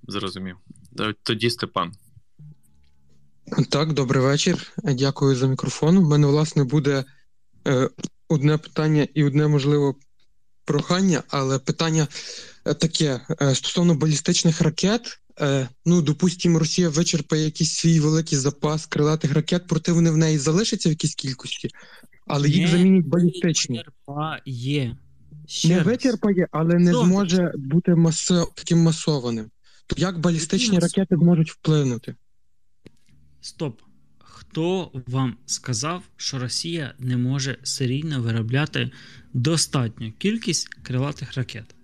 [0.08, 0.58] Зрозумів.
[1.24, 1.94] Тоді Степан.
[3.70, 4.74] Так, добрий вечір.
[4.84, 5.98] Дякую за мікрофон.
[5.98, 7.04] У мене, власне, буде
[7.68, 7.90] е,
[8.30, 9.96] одне питання і одне, можливо,
[10.66, 12.08] прохання, але питання
[12.66, 15.20] е, таке: е, стосовно балістичних ракет.
[15.42, 20.38] Е, ну, допустимо, Росія вичерпає якийсь свій великий запас крилатих ракет, проте вони в неї
[20.38, 21.70] залишаться в якійсь кількості,
[22.28, 23.78] але їх замінять балістичні.
[23.78, 24.98] Вичерпає.
[25.48, 25.88] Ще не раз.
[25.88, 27.08] вичерпає, але не Добре.
[27.08, 28.52] зможе бути масо...
[28.56, 29.46] таким масованим.
[29.88, 32.16] То як балістичні ракети зможуть вплинути?
[33.42, 33.82] Стоп.
[34.18, 38.92] Хто вам сказав, що Росія не може серійно виробляти
[39.34, 41.76] достатню кількість крилатих ракет?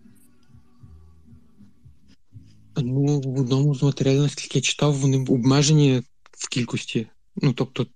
[2.77, 7.07] Ну, в одному з матеріалів, наскільки я читав, вони обмежені в кількості.
[7.35, 7.87] Ну, тобто,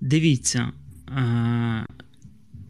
[0.00, 0.72] Дивіться,
[1.08, 1.86] е-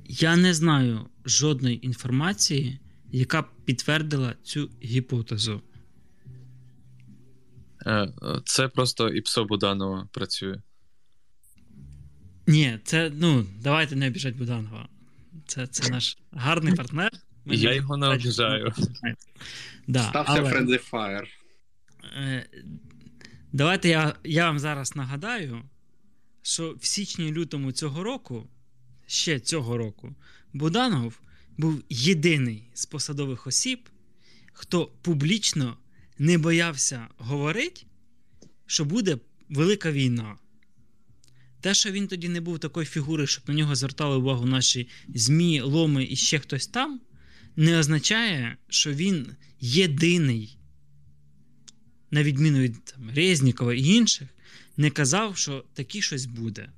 [0.04, 2.80] я не знаю жодної інформації,
[3.12, 5.60] яка б підтвердила цю гіпотезу.
[7.88, 8.08] Е,
[8.44, 10.60] Це просто ІПСО Буданова працює.
[12.46, 14.88] Ні, це ну, давайте не обіжать Буданова.
[15.46, 17.10] Це, це наш гарний партнер.
[17.44, 18.72] Ми Я не- його не обіжаю.
[19.86, 21.26] Да, Стався але- Friendly Fire.
[22.16, 22.46] Е,
[23.52, 25.62] Давайте я, я вам зараз нагадаю,
[26.42, 28.48] що в січні-лютому цього року,
[29.06, 30.14] ще цього року,
[30.52, 31.20] Буданов
[31.58, 33.88] був єдиний з посадових осіб,
[34.52, 35.76] хто публічно
[36.18, 37.82] не боявся говорити,
[38.66, 39.18] що буде
[39.48, 40.36] велика війна.
[41.60, 45.60] Те, що він тоді не був такої фігури, щоб на нього звертали увагу наші ЗМІ,
[45.60, 47.00] ломи і ще хтось там,
[47.56, 50.58] не означає, що він єдиний,
[52.10, 54.28] на відміну від там, Резнікова і інших,
[54.76, 56.72] не казав, що такі щось буде.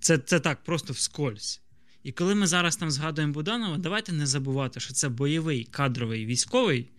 [0.00, 1.60] Це, це так, просто вскользь.
[2.02, 6.90] І коли ми зараз там згадуємо Буданова, давайте не забувати, що це бойовий кадровий військовий,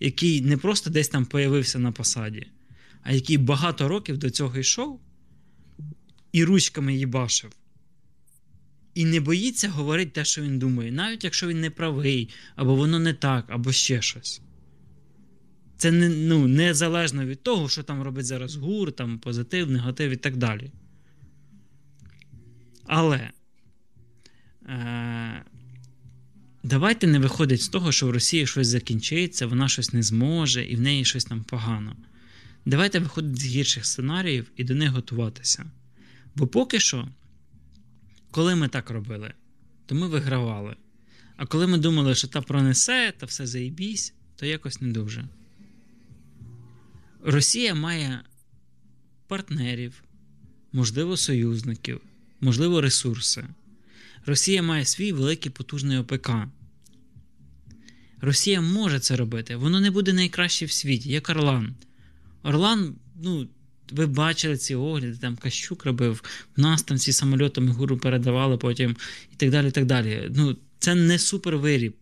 [0.00, 2.46] який не просто десь там появився на посаді,
[3.02, 5.00] а який багато років до цього йшов
[6.32, 7.52] і ручками їбашив.
[8.94, 12.98] І не боїться говорити те, що він думає, навіть якщо він не правий, або воно
[12.98, 14.40] не так, або ще щось.
[15.76, 20.16] Це не, ну, незалежно від того, що там робить зараз гур, там позитив, негатив і
[20.16, 20.70] так далі.
[22.84, 23.30] Але
[24.66, 25.44] е,
[26.62, 30.76] давайте не виходить з того, що в Росії щось закінчиться, вона щось не зможе, і
[30.76, 31.96] в неї щось там погано.
[32.66, 35.70] Давайте виходити з гірших сценаріїв і до них готуватися.
[36.34, 37.08] Бо поки що,
[38.30, 39.32] коли ми так робили,
[39.86, 40.76] то ми вигравали.
[41.36, 45.28] А коли ми думали, що та пронесе, та все заїбісь, то якось не дуже.
[47.24, 48.20] Росія має
[49.26, 50.02] партнерів,
[50.72, 52.00] можливо, союзників,
[52.40, 53.44] можливо, ресурси.
[54.28, 56.30] Росія має свій великий потужний ОПК.
[58.20, 59.56] Росія може це робити.
[59.56, 61.74] Воно не буде найкраще в світі, як Орлан.
[62.42, 63.48] Орлан, ну,
[63.92, 66.22] ви бачили ці огляди, там Кащук робив,
[66.56, 68.96] в нас там ці самольоти Мігуру передавали потім
[69.32, 69.68] і так далі.
[69.68, 70.30] і так далі.
[70.34, 71.96] Ну, Це не супер виріб.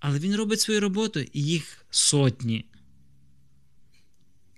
[0.00, 2.64] Але він робить свою роботу і їх сотні.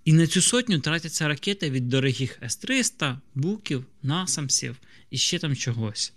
[0.05, 4.77] І на цю сотню тратяться ракети від дорогих С-300, буків, насамсів
[5.17, 6.13] і ще там чогось.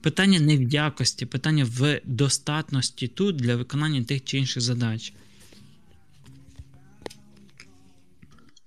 [0.00, 5.12] Питання не в якості, питання в достатності тут для виконання тих чи інших задач.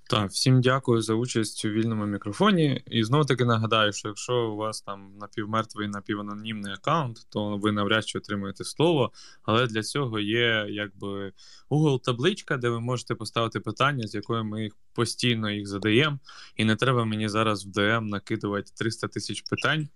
[0.09, 2.83] Так, всім дякую за участь у вільному мікрофоні.
[2.85, 8.07] І знову таки нагадаю, що якщо у вас там напівмертвий напіванонімний аккаунт, то ви навряд
[8.07, 9.11] чи отримаєте слово.
[9.43, 11.31] Але для цього є якби
[11.69, 16.19] Google табличка, де ви можете поставити питання, з якою ми їх постійно їх задаємо.
[16.55, 19.87] І не треба мені зараз в DM накидувати 300 тисяч питань.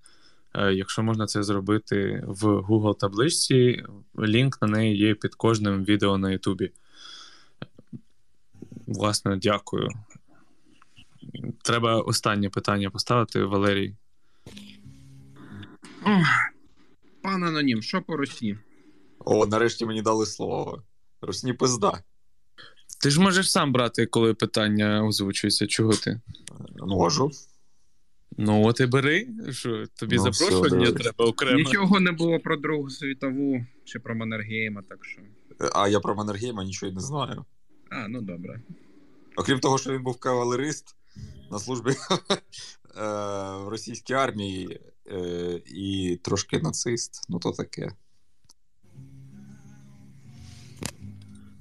[0.54, 3.84] Е, якщо можна це зробити в Google табличці,
[4.20, 6.72] лінк на неї є під кожним відео на Ютубі.
[8.96, 9.90] Власне, дякую.
[11.64, 13.96] Треба останнє питання поставити, Валерій.
[17.24, 18.58] Пан Анонім, що по Росії?
[19.20, 20.84] О, нарешті мені дали слово.
[21.22, 22.02] Русні пизда.
[23.02, 25.68] Ти ж можеш сам брати, коли питання озвучується.
[25.68, 26.22] Чого ти?
[26.80, 27.32] Можу.
[28.38, 29.28] Ну, от і бери.
[29.50, 31.58] Що, тобі Ну, запрошення все, треба окремо.
[31.58, 35.22] Нічого не було про Другу світову чи про Маннергейма, так що.
[35.74, 37.46] А я про Маннергейма нічого й не знаю.
[37.92, 38.62] А, ну добре.
[39.36, 40.96] Окрім того, що він був кавалерист
[41.52, 41.96] на службі е,
[43.56, 47.26] в російській армії е, і трошки нацист.
[47.30, 47.92] Ну, то таке.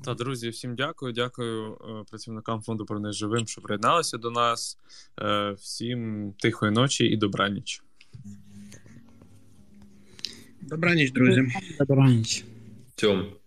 [0.05, 1.13] Та, друзі, всім дякую.
[1.13, 4.79] Дякую е, працівникам фонду «Повернись живим, що приєдналися до нас.
[5.57, 7.83] Всім тихої ночі і добраніч.
[10.61, 11.53] Добраніч, друзі.
[11.79, 12.45] Добраніч.
[12.95, 13.40] Тьом.